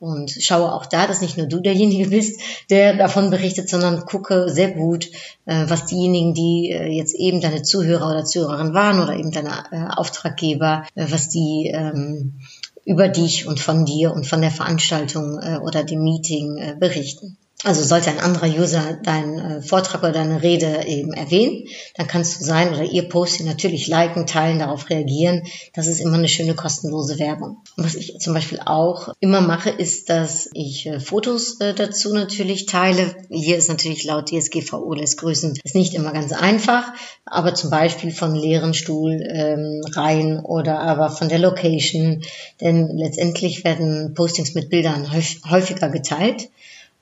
Und 0.01 0.31
schaue 0.31 0.73
auch 0.73 0.87
da, 0.87 1.07
dass 1.07 1.21
nicht 1.21 1.37
nur 1.37 1.47
du 1.47 1.61
derjenige 1.61 2.09
bist, 2.09 2.41
der 2.71 2.97
davon 2.97 3.31
berichtet, 3.31 3.69
sondern 3.69 4.05
gucke 4.07 4.49
sehr 4.49 4.71
gut, 4.71 5.11
äh, 5.45 5.65
was 5.69 5.87
diejenigen, 5.87 6.35
die 6.35 6.71
äh, 6.71 6.89
jetzt 6.89 7.15
eben 7.15 7.41
deine 7.41 7.63
Zuhörer 7.63 8.11
oder 8.11 8.25
Zuhörerin 8.25 8.75
waren 8.75 9.01
oder 9.01 9.15
eben 9.15 9.33
deine 9.33 9.65
äh, 9.71 9.95
Auftraggeber, 9.95 10.87
was 10.95 11.29
die 11.29 11.71
ähm, 11.73 12.41
über 12.85 13.09
dich 13.09 13.47
und 13.47 13.61
von 13.61 13.85
dir 13.85 14.13
und 14.13 14.27
von 14.27 14.41
der 14.41 14.51
Veranstaltung 14.51 15.39
oder 15.63 15.85
dem 15.85 16.03
Meeting 16.03 16.81
berichten. 16.81 17.37
Also 17.65 17.85
sollte 17.85 18.11
ein 18.11 18.19
anderer 18.19 18.49
User 18.49 18.99
deinen 19.05 19.39
äh, 19.39 19.63
Vortrag 19.63 20.03
oder 20.03 20.13
deine 20.13 20.43
Rede 20.43 20.85
eben 20.87 21.13
erwähnen, 21.13 21.69
dann 21.95 22.09
kannst 22.09 22.41
du 22.41 22.45
sein 22.45 22.75
oder 22.75 22.83
ihr 22.83 23.09
Posting 23.09 23.47
natürlich 23.47 23.87
liken, 23.87 24.27
teilen, 24.27 24.59
darauf 24.59 24.91
reagieren. 24.91 25.45
Das 25.73 25.87
ist 25.87 26.01
immer 26.01 26.19
eine 26.19 26.29
schöne 26.29 26.55
kostenlose 26.55 27.21
Werbung. 27.21 27.59
Was 27.77 27.95
ich 27.95 28.19
zum 28.19 28.35
Beispiel 28.35 28.59
auch 28.65 29.15
immer 29.21 29.41
mache, 29.41 29.71
ist, 29.71 30.11
dass 30.11 30.51
ich 30.55 30.87
äh, 30.87 30.99
Fotos 30.99 31.61
äh, 31.61 31.73
dazu 31.73 32.13
natürlich 32.13 32.67
teile. 32.67 33.15
Hier 33.31 33.57
ist 33.57 33.69
natürlich 33.69 34.03
laut 34.03 34.31
DSGVO 34.31 34.95
les 34.95 35.17
Grüßen 35.17 35.57
ist 35.63 35.77
nicht 35.77 35.95
immer 35.95 36.13
ganz 36.13 36.33
einfach, 36.33 36.93
aber 37.25 37.55
zum 37.55 37.71
Beispiel 37.71 38.11
von 38.11 38.35
leeren 38.35 38.75
Stuhlreihen 38.75 40.39
ähm, 40.39 40.45
oder 40.45 40.81
aber 40.81 41.11
von 41.11 41.29
der 41.29 41.39
Location, 41.39 42.23
denn 42.61 42.89
letztendlich 42.97 43.63
werden 43.63 44.15
Postings 44.15 44.55
mit 44.55 44.69
Bildern 44.69 45.13
häufiger 45.13 45.89
geteilt. 45.91 46.49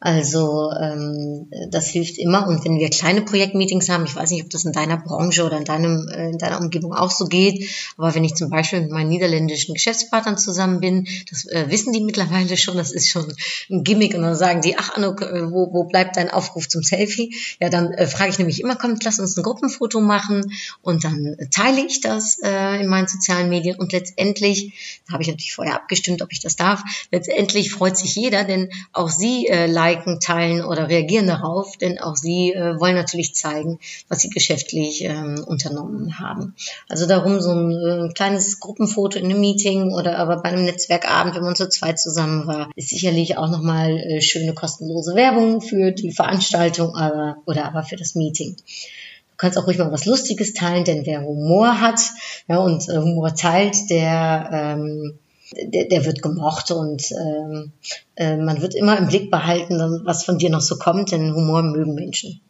Also 0.03 0.73
ähm, 0.73 1.51
das 1.69 1.89
hilft 1.89 2.17
immer. 2.17 2.49
Und 2.49 2.65
wenn 2.65 2.79
wir 2.79 2.89
kleine 2.89 3.21
Projektmeetings 3.21 3.91
haben, 3.91 4.07
ich 4.07 4.17
weiß 4.17 4.31
nicht, 4.31 4.43
ob 4.43 4.49
das 4.49 4.65
in 4.65 4.73
deiner 4.73 4.97
Branche 4.97 5.45
oder 5.45 5.59
in, 5.59 5.65
deinem, 5.65 6.09
äh, 6.09 6.31
in 6.31 6.39
deiner 6.39 6.59
Umgebung 6.59 6.95
auch 6.95 7.11
so 7.11 7.27
geht, 7.27 7.69
aber 7.99 8.15
wenn 8.15 8.25
ich 8.25 8.35
zum 8.35 8.49
Beispiel 8.49 8.81
mit 8.81 8.91
meinen 8.91 9.11
niederländischen 9.11 9.75
Geschäftspartnern 9.75 10.39
zusammen 10.39 10.81
bin, 10.81 11.07
das 11.29 11.45
äh, 11.45 11.67
wissen 11.69 11.93
die 11.93 12.01
mittlerweile 12.01 12.57
schon, 12.57 12.79
das 12.79 12.93
ist 12.93 13.11
schon 13.11 13.31
ein 13.69 13.85
Gimmick. 13.85 14.15
Und 14.15 14.23
dann 14.23 14.35
sagen 14.35 14.63
die, 14.63 14.79
ach 14.79 14.97
Anuk, 14.97 15.21
äh, 15.21 15.53
wo, 15.53 15.71
wo 15.71 15.85
bleibt 15.85 16.17
dein 16.17 16.31
Aufruf 16.31 16.67
zum 16.67 16.83
Selfie? 16.83 17.35
Ja, 17.61 17.69
dann 17.69 17.93
äh, 17.93 18.07
frage 18.07 18.31
ich 18.31 18.39
nämlich 18.39 18.63
immer, 18.63 18.77
kommt, 18.77 19.05
lass 19.05 19.21
uns 19.21 19.37
ein 19.37 19.43
Gruppenfoto 19.43 20.01
machen 20.01 20.51
und 20.81 21.05
dann 21.05 21.37
teile 21.51 21.85
ich 21.85 22.01
das 22.01 22.39
äh, 22.43 22.81
in 22.81 22.87
meinen 22.87 23.07
sozialen 23.07 23.51
Medien 23.51 23.79
und 23.79 23.93
letztendlich, 23.93 25.03
da 25.07 25.13
habe 25.13 25.23
ich 25.23 25.29
natürlich 25.29 25.53
vorher 25.53 25.75
abgestimmt, 25.75 26.23
ob 26.23 26.33
ich 26.33 26.41
das 26.41 26.57
darf, 26.57 26.83
letztendlich 27.13 27.71
freut 27.71 27.99
sich 27.99 28.15
jeder, 28.15 28.45
denn 28.45 28.71
auch 28.95 29.11
sie 29.11 29.47
äh, 29.47 29.67
liken, 29.90 30.20
teilen 30.20 30.64
oder 30.64 30.88
reagieren 30.88 31.26
darauf, 31.26 31.76
denn 31.76 31.98
auch 31.98 32.16
sie 32.16 32.53
äh, 32.53 32.79
wollen 32.79 32.94
natürlich 32.94 33.35
zeigen, 33.35 33.79
was 34.09 34.20
sie 34.20 34.31
geschäftlich 34.31 35.05
ähm, 35.05 35.42
unternommen 35.46 36.18
haben. 36.18 36.55
Also 36.88 37.07
darum 37.07 37.40
so 37.40 37.50
ein 37.50 37.72
äh, 37.72 38.12
kleines 38.12 38.61
Gruppenfoto 38.61 39.18
in 39.18 39.26
einem 39.26 39.40
Meeting 39.40 39.92
oder 39.92 40.18
aber 40.18 40.42
bei 40.42 40.50
einem 40.50 40.64
Netzwerkabend, 40.64 41.35
wenn 41.35 41.42
man 41.42 41.57
zu 41.57 41.68
zweit 41.68 41.98
zusammen 41.98 42.46
war, 42.46 42.70
ist 42.76 42.90
sicherlich 42.90 43.37
auch 43.37 43.50
nochmal 43.50 43.98
äh, 43.98 44.20
schöne 44.20 44.55
kostenlose 44.55 45.14
Werbung 45.14 45.61
für 45.61 45.92
die 45.92 46.12
Veranstaltung 46.12 46.94
aber, 46.94 47.37
oder 47.46 47.64
aber 47.64 47.83
für 47.83 47.96
das 47.96 48.14
Meeting. 48.14 48.57
Du 48.57 49.37
kannst 49.37 49.59
auch 49.59 49.66
ruhig 49.66 49.79
mal 49.79 49.92
was 49.92 50.07
Lustiges 50.07 50.53
teilen, 50.53 50.85
denn 50.85 51.07
wer 51.07 51.22
Humor 51.22 51.81
hat 51.81 52.00
ja, 52.48 52.59
und 52.59 52.88
äh, 52.88 52.98
Humor 52.98 53.35
teilt, 53.35 53.90
der 53.90 54.50
ähm, 54.53 55.18
der, 55.53 55.87
der 55.87 56.05
wird 56.05 56.23
gemocht 56.23 56.71
und 56.71 57.11
ähm, 57.13 57.73
äh, 58.17 58.37
man 58.37 58.63
wird 58.63 58.75
immer 58.75 58.97
im 58.99 59.09
Blick 59.09 59.31
behalten, 59.31 60.03
was 60.05 60.25
von 60.25 60.39
dir 60.39 60.51
noch 60.51 60.61
so 60.61 60.77
kommt, 60.77 61.13
denn 61.13 61.35
Humor 61.35 61.63
mögen 61.63 61.95
Menschen. 61.95 62.41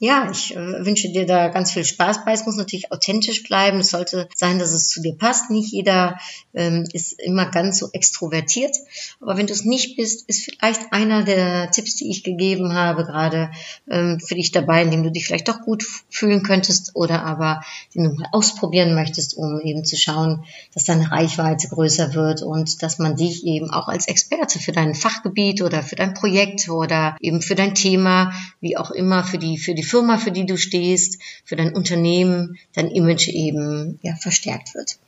Ja, 0.00 0.30
ich 0.30 0.54
äh, 0.54 0.84
wünsche 0.84 1.08
dir 1.08 1.26
da 1.26 1.48
ganz 1.48 1.72
viel 1.72 1.84
Spaß 1.84 2.24
bei. 2.24 2.32
Es 2.32 2.46
muss 2.46 2.54
natürlich 2.54 2.92
authentisch 2.92 3.42
bleiben. 3.42 3.80
Es 3.80 3.90
sollte 3.90 4.28
sein, 4.36 4.60
dass 4.60 4.70
es 4.70 4.88
zu 4.88 5.02
dir 5.02 5.16
passt. 5.16 5.50
Nicht 5.50 5.72
jeder 5.72 6.18
ähm, 6.54 6.84
ist 6.92 7.20
immer 7.20 7.46
ganz 7.46 7.78
so 7.78 7.88
extrovertiert. 7.92 8.76
Aber 9.20 9.36
wenn 9.36 9.48
du 9.48 9.52
es 9.52 9.64
nicht 9.64 9.96
bist, 9.96 10.28
ist 10.28 10.44
vielleicht 10.44 10.92
einer 10.92 11.24
der 11.24 11.72
Tipps, 11.72 11.96
die 11.96 12.10
ich 12.10 12.22
gegeben 12.22 12.74
habe, 12.74 13.04
gerade 13.04 13.50
ähm, 13.90 14.20
für 14.20 14.36
dich 14.36 14.52
dabei, 14.52 14.82
in 14.82 14.92
dem 14.92 15.02
du 15.02 15.10
dich 15.10 15.26
vielleicht 15.26 15.48
doch 15.48 15.62
gut 15.62 15.84
fühlen 16.08 16.44
könntest 16.44 16.92
oder 16.94 17.24
aber 17.24 17.62
den 17.96 18.04
du 18.04 18.10
mal 18.10 18.28
ausprobieren 18.30 18.94
möchtest, 18.94 19.36
um 19.36 19.60
eben 19.62 19.84
zu 19.84 19.96
schauen, 19.96 20.44
dass 20.74 20.84
deine 20.84 21.10
Reichweite 21.10 21.66
größer 21.66 22.14
wird 22.14 22.42
und 22.42 22.84
dass 22.84 23.00
man 23.00 23.16
dich 23.16 23.44
eben 23.44 23.72
auch 23.72 23.88
als 23.88 24.06
Experte 24.06 24.60
für 24.60 24.70
dein 24.70 24.94
Fachgebiet 24.94 25.60
oder 25.60 25.82
für 25.82 25.96
dein 25.96 26.14
Projekt 26.14 26.68
oder 26.68 27.16
eben 27.20 27.42
für 27.42 27.56
dein 27.56 27.74
Thema, 27.74 28.32
wie 28.60 28.76
auch 28.76 28.92
immer, 28.92 29.24
für 29.24 29.38
die, 29.38 29.58
für 29.58 29.74
die 29.74 29.87
Firma, 29.88 30.18
für 30.18 30.30
die 30.30 30.46
du 30.46 30.56
stehst, 30.56 31.20
für 31.44 31.56
dein 31.56 31.74
Unternehmen, 31.74 32.58
dein 32.74 32.88
Image 32.88 33.28
eben 33.28 33.98
ja, 34.02 34.14
verstärkt 34.16 34.74
wird. 34.74 34.98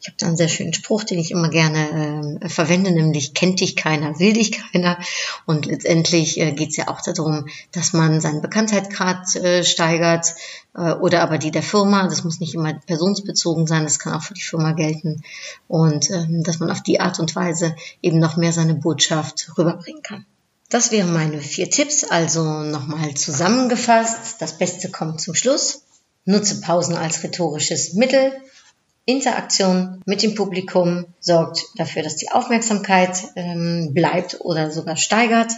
Ich 0.00 0.06
habe 0.06 0.16
da 0.18 0.26
einen 0.26 0.36
sehr 0.36 0.48
schönen 0.48 0.72
Spruch, 0.72 1.02
den 1.02 1.18
ich 1.18 1.32
immer 1.32 1.48
gerne 1.48 2.38
äh, 2.40 2.48
verwende, 2.48 2.92
nämlich 2.92 3.34
kennt 3.34 3.60
dich 3.60 3.74
keiner, 3.74 4.18
will 4.20 4.32
dich 4.32 4.52
keiner. 4.52 4.98
Und 5.46 5.66
letztendlich 5.66 6.38
äh, 6.38 6.52
geht 6.52 6.70
es 6.70 6.76
ja 6.76 6.88
auch 6.88 7.00
darum, 7.00 7.48
dass 7.72 7.92
man 7.92 8.20
seinen 8.20 8.40
Bekanntheitsgrad 8.40 9.34
äh, 9.36 9.64
steigert 9.64 10.34
äh, 10.74 10.92
oder 10.92 11.22
aber 11.22 11.38
die 11.38 11.50
der 11.50 11.64
Firma. 11.64 12.04
Das 12.04 12.22
muss 12.22 12.38
nicht 12.38 12.54
immer 12.54 12.74
personsbezogen 12.74 13.66
sein, 13.66 13.84
das 13.84 13.98
kann 13.98 14.14
auch 14.14 14.22
für 14.22 14.34
die 14.34 14.42
Firma 14.42 14.72
gelten. 14.72 15.22
Und 15.66 16.10
ähm, 16.10 16.44
dass 16.44 16.60
man 16.60 16.70
auf 16.70 16.82
die 16.82 17.00
Art 17.00 17.18
und 17.18 17.34
Weise 17.34 17.74
eben 18.00 18.20
noch 18.20 18.36
mehr 18.36 18.52
seine 18.52 18.74
Botschaft 18.74 19.50
rüberbringen 19.58 20.02
kann. 20.02 20.26
Das 20.70 20.92
wären 20.92 21.12
meine 21.14 21.40
vier 21.40 21.70
Tipps, 21.70 22.04
also 22.04 22.62
nochmal 22.62 23.14
zusammengefasst. 23.14 24.36
Das 24.40 24.58
Beste 24.58 24.90
kommt 24.90 25.20
zum 25.20 25.34
Schluss. 25.34 25.84
Nutze 26.26 26.60
Pausen 26.60 26.94
als 26.94 27.22
rhetorisches 27.22 27.94
Mittel. 27.94 28.32
Interaktion 29.06 30.02
mit 30.04 30.22
dem 30.22 30.34
Publikum 30.34 31.06
sorgt 31.20 31.64
dafür, 31.76 32.02
dass 32.02 32.16
die 32.16 32.30
Aufmerksamkeit 32.30 33.28
ähm, 33.36 33.94
bleibt 33.94 34.42
oder 34.42 34.70
sogar 34.70 34.96
steigert. 34.96 35.52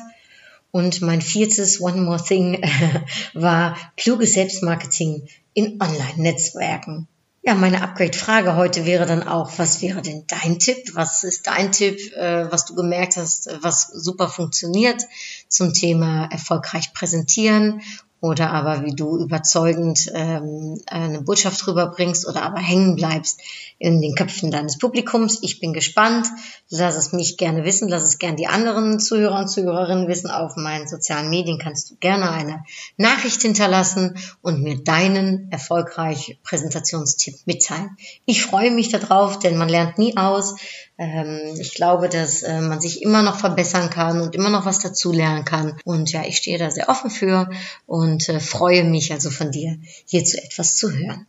Und 0.71 1.01
mein 1.03 1.21
viertes 1.21 1.81
One 1.81 2.03
More 2.03 2.23
Thing 2.23 2.63
war 3.35 3.77
kluges 3.97 4.35
Selbstmarketing 4.35 5.27
in 5.55 5.81
Online-Netzwerken. 5.83 7.09
Ja, 7.43 7.55
meine 7.55 7.83
Upgrade-Frage 7.83 8.55
heute 8.55 8.85
wäre 8.85 9.07
dann 9.07 9.23
auch, 9.27 9.59
was 9.59 9.81
wäre 9.81 10.03
denn 10.03 10.25
dein 10.27 10.59
Tipp? 10.59 10.95
Was 10.95 11.25
ist 11.25 11.47
dein 11.47 11.73
Tipp, 11.73 11.99
äh, 12.15 12.53
was 12.53 12.67
du 12.67 12.75
gemerkt 12.75 13.17
hast, 13.17 13.49
was 13.63 13.87
super 13.87 14.29
funktioniert 14.29 15.03
zum 15.49 15.73
Thema 15.73 16.27
erfolgreich 16.31 16.93
präsentieren 16.93 17.81
oder 18.21 18.51
aber 18.51 18.85
wie 18.85 18.95
du 18.95 19.19
überzeugend 19.19 20.11
ähm, 20.15 20.81
eine 20.87 21.23
Botschaft 21.23 21.67
rüberbringst 21.67 22.29
oder 22.29 22.43
aber 22.43 22.59
hängen 22.59 22.97
bleibst 22.97 23.41
in 23.79 24.03
den 24.03 24.15
Köpfen 24.15 24.51
deines 24.51 24.77
Publikums. 24.77 25.39
Ich 25.43 25.59
bin 25.59 25.73
gespannt. 25.73 26.27
Lass 26.69 26.97
es 26.97 27.13
mich 27.13 27.39
gerne 27.39 27.65
wissen. 27.65 27.89
Lass 27.89 28.05
es 28.05 28.19
gerne 28.19 28.37
die 28.37 28.47
anderen 28.47 29.01
Zuhörer 29.01 29.39
und 29.39 29.49
Zuhörerinnen 29.49 30.07
wissen. 30.07 30.31
Auf 30.31 30.57
meinen 30.57 30.87
sozialen 30.87 31.31
Medien 31.31 31.59
kannst 31.59 31.91
du 31.91 31.97
gerne 31.97 32.31
eine 32.31 32.63
Nachricht 32.99 33.41
hinterlassen 33.41 34.19
und 34.43 34.63
mir 34.63 34.85
deinen 34.85 35.51
erfolgreich 35.51 36.39
Präsentationstipp 36.43 37.37
mitteilen. 37.47 37.97
Ich 38.27 38.43
freue 38.43 38.71
mich 38.71 38.91
darauf, 38.91 39.39
denn 39.39 39.57
man 39.57 39.71
lernt 39.71 39.97
nie 39.97 40.17
aus. 40.19 40.57
Ähm, 41.01 41.57
ich 41.59 41.75
glaube, 41.75 42.11
dass 42.11 42.43
äh, 42.43 42.61
man 42.61 42.79
sich 42.79 43.01
immer 43.01 43.23
noch 43.23 43.39
verbessern 43.39 43.89
kann 43.89 44.21
und 44.21 44.35
immer 44.35 44.51
noch 44.51 44.67
was 44.67 44.81
dazulernen 44.81 45.47
kann. 45.47 45.81
Und 45.85 46.13
ja, 46.13 46.25
ich 46.27 46.37
stehe 46.37 46.59
da 46.59 46.71
sehr 46.71 46.91
offen 46.91 47.09
für 47.11 47.49
und 47.87 48.29
äh, 48.29 48.39
freue 48.39 48.85
mich 48.85 49.11
also 49.11 49.31
von 49.31 49.51
dir, 49.51 49.79
hierzu 50.05 50.37
etwas 50.37 50.77
zu 50.77 50.93
hören. 50.93 51.27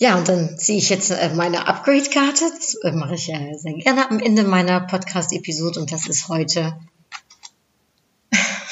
Ja, 0.00 0.16
und 0.18 0.28
dann 0.28 0.58
ziehe 0.58 0.78
ich 0.78 0.90
jetzt 0.90 1.12
äh, 1.12 1.30
meine 1.32 1.68
Upgrade-Karte. 1.68 2.44
Das 2.56 2.76
mache 2.92 3.14
ich 3.14 3.28
ja 3.28 3.38
sehr 3.56 3.74
gerne 3.74 4.10
am 4.10 4.18
Ende 4.18 4.42
meiner 4.42 4.80
Podcast-Episode 4.80 5.78
und 5.78 5.92
das 5.92 6.08
ist 6.08 6.28
heute 6.28 6.74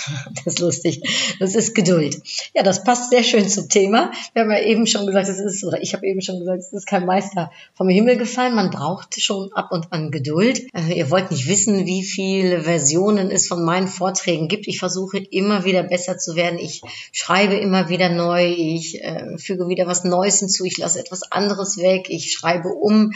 Das 0.35 0.55
ist 0.55 0.59
lustig. 0.61 1.37
Das 1.41 1.55
ist 1.55 1.75
Geduld. 1.75 2.21
Ja, 2.55 2.63
das 2.63 2.85
passt 2.85 3.11
sehr 3.11 3.23
schön 3.23 3.49
zum 3.49 3.69
Thema. 3.69 4.13
Wir 4.33 4.43
haben 4.43 4.51
ja 4.51 4.61
eben 4.61 4.87
schon 4.87 5.07
gesagt, 5.07 5.29
es 5.29 5.39
ist, 5.39 5.65
oder 5.65 5.81
ich 5.81 5.95
habe 5.95 6.07
eben 6.07 6.21
schon 6.21 6.39
gesagt, 6.39 6.59
es 6.59 6.73
ist 6.73 6.87
kein 6.87 7.07
Meister 7.07 7.51
vom 7.75 7.89
Himmel 7.89 8.17
gefallen. 8.17 8.55
Man 8.55 8.71
braucht 8.71 9.21
schon 9.21 9.53
ab 9.53 9.73
und 9.73 9.93
an 9.93 10.11
Geduld. 10.11 10.63
Äh, 10.75 10.95
ihr 10.95 11.11
wollt 11.11 11.31
nicht 11.31 11.49
wissen, 11.49 11.87
wie 11.87 12.05
viele 12.05 12.63
Versionen 12.63 13.31
es 13.31 13.49
von 13.49 13.65
meinen 13.65 13.89
Vorträgen 13.89 14.49
gibt. 14.49 14.67
Ich 14.69 14.79
versuche 14.79 15.19
immer 15.19 15.65
wieder 15.65 15.83
besser 15.83 16.19
zu 16.19 16.37
werden. 16.37 16.59
Ich 16.59 16.83
schreibe 17.13 17.55
immer 17.55 17.89
wieder 17.89 18.09
neu. 18.09 18.47
Ich 18.47 19.03
äh, 19.03 19.39
füge 19.39 19.69
wieder 19.69 19.87
was 19.87 20.05
Neues 20.05 20.39
hinzu. 20.39 20.65
Ich 20.65 20.79
lasse 20.79 21.01
etwas 21.01 21.31
anderes 21.33 21.79
weg. 21.79 22.07
Ich 22.09 22.33
schreibe 22.33 22.69
um. 22.69 23.13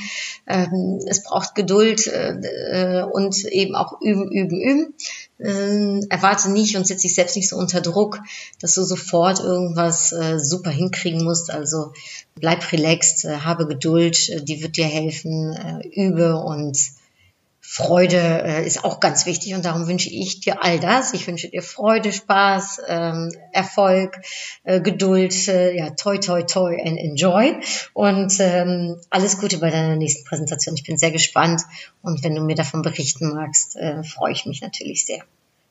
Ähm, 0.46 1.00
es 1.06 1.22
braucht 1.22 1.54
Geduld 1.54 2.06
äh, 2.06 3.02
und 3.10 3.44
eben 3.44 3.74
auch 3.74 4.00
üben, 4.00 4.30
üben, 4.30 4.60
üben 4.60 4.94
äh, 5.40 6.00
erwarte 6.08 6.50
nicht 6.50 6.76
und 6.76 6.86
setze 6.86 7.02
dich 7.02 7.14
selbst 7.14 7.36
nicht 7.36 7.48
so 7.48 7.56
unter 7.56 7.80
Druck, 7.80 8.20
dass 8.60 8.74
du 8.74 8.82
sofort 8.82 9.40
irgendwas 9.40 10.12
äh, 10.12 10.38
super 10.38 10.70
hinkriegen 10.70 11.24
musst. 11.24 11.50
Also 11.50 11.92
bleib 12.34 12.70
relaxed, 12.72 13.24
äh, 13.24 13.38
habe 13.38 13.66
Geduld, 13.66 14.28
äh, 14.28 14.42
die 14.42 14.62
wird 14.62 14.76
dir 14.76 14.86
helfen, 14.86 15.52
äh, 15.52 15.88
übe 15.88 16.36
und 16.36 16.78
Freude 17.62 18.16
äh, 18.16 18.66
ist 18.66 18.84
auch 18.84 19.00
ganz 19.00 19.26
wichtig 19.26 19.54
und 19.54 19.64
darum 19.64 19.86
wünsche 19.86 20.08
ich 20.08 20.40
dir 20.40 20.64
all 20.64 20.80
das. 20.80 21.12
Ich 21.12 21.26
wünsche 21.26 21.48
dir 21.48 21.62
Freude, 21.62 22.12
Spaß, 22.12 22.80
ähm, 22.88 23.32
Erfolg, 23.52 24.20
äh, 24.64 24.80
Geduld, 24.80 25.46
äh, 25.46 25.76
ja, 25.76 25.90
toi, 25.90 26.18
toi, 26.18 26.42
toi 26.42 26.76
and 26.80 26.98
enjoy 26.98 27.60
und 27.92 28.34
ähm, 28.40 28.96
alles 29.10 29.38
Gute 29.38 29.58
bei 29.58 29.70
deiner 29.70 29.96
nächsten 29.96 30.24
Präsentation. 30.24 30.74
Ich 30.74 30.84
bin 30.84 30.96
sehr 30.96 31.10
gespannt 31.10 31.62
und 32.02 32.24
wenn 32.24 32.34
du 32.34 32.42
mir 32.42 32.56
davon 32.56 32.82
berichten 32.82 33.34
magst, 33.34 33.76
äh, 33.76 34.02
freue 34.04 34.32
ich 34.32 34.46
mich 34.46 34.62
natürlich 34.62 35.04
sehr. 35.04 35.22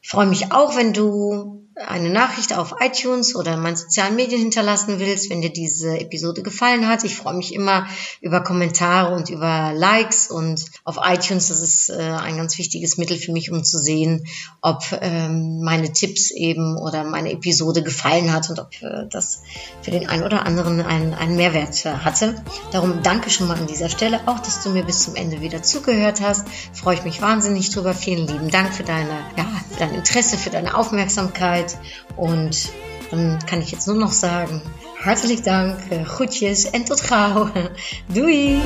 Ich 0.01 0.09
freue 0.09 0.27
mich 0.27 0.51
auch, 0.51 0.77
wenn 0.77 0.93
du 0.93 1.67
eine 1.87 2.09
Nachricht 2.09 2.57
auf 2.57 2.75
iTunes 2.81 3.35
oder 3.35 3.53
in 3.53 3.61
meinen 3.61 3.75
sozialen 3.75 4.15
Medien 4.15 4.41
hinterlassen 4.41 4.99
willst, 4.99 5.29
wenn 5.29 5.41
dir 5.41 5.51
diese 5.51 5.99
Episode 5.99 6.43
gefallen 6.43 6.87
hat. 6.87 7.03
Ich 7.03 7.15
freue 7.15 7.35
mich 7.35 7.53
immer 7.53 7.87
über 8.21 8.41
Kommentare 8.41 9.15
und 9.15 9.29
über 9.29 9.71
Likes 9.73 10.27
und 10.27 10.65
auf 10.83 10.97
iTunes, 11.03 11.47
das 11.47 11.61
ist 11.61 11.89
äh, 11.89 11.93
ein 11.93 12.37
ganz 12.37 12.57
wichtiges 12.57 12.97
Mittel 12.97 13.17
für 13.17 13.31
mich, 13.31 13.51
um 13.51 13.63
zu 13.63 13.79
sehen, 13.79 14.25
ob 14.61 14.83
ähm, 15.01 15.61
meine 15.61 15.93
Tipps 15.93 16.31
eben 16.31 16.77
oder 16.77 17.03
meine 17.03 17.31
Episode 17.31 17.81
gefallen 17.81 18.33
hat 18.33 18.49
und 18.49 18.59
ob 18.59 18.69
äh, 18.81 19.07
das 19.09 19.41
für 19.81 19.91
den 19.91 20.09
einen 20.09 20.23
oder 20.23 20.45
anderen 20.45 20.81
einen, 20.81 21.13
einen 21.13 21.35
Mehrwert 21.35 21.85
äh, 21.85 21.89
hatte. 21.91 22.43
Darum 22.71 23.03
danke 23.03 23.29
schon 23.29 23.47
mal 23.47 23.57
an 23.57 23.67
dieser 23.67 23.89
Stelle, 23.89 24.21
auch 24.25 24.39
dass 24.39 24.63
du 24.63 24.69
mir 24.69 24.83
bis 24.83 25.03
zum 25.03 25.15
Ende 25.15 25.41
wieder 25.41 25.63
zugehört 25.63 26.21
hast. 26.21 26.45
Freue 26.73 26.95
ich 26.95 27.03
mich 27.03 27.21
wahnsinnig 27.21 27.69
drüber. 27.69 27.93
Vielen 27.93 28.27
lieben 28.27 28.49
Dank 28.49 28.73
für 28.73 28.83
deine, 28.83 29.17
ja, 29.37 29.45
für 29.71 29.79
dein 29.79 29.93
Interesse, 29.93 30.37
für 30.37 30.49
deine 30.49 30.75
Aufmerksamkeit. 30.75 31.68
Und 32.15 32.69
dann 33.11 33.39
kann 33.45 33.61
ich 33.61 33.71
jetzt 33.71 33.87
nur 33.87 33.97
noch 33.97 34.11
sagen, 34.11 34.61
hartelijk 35.03 35.43
dank, 35.43 35.77
groetjes 36.05 36.65
en 36.65 36.85
tot 36.85 37.01
gauw. 37.03 37.49
Doei! 38.13 38.61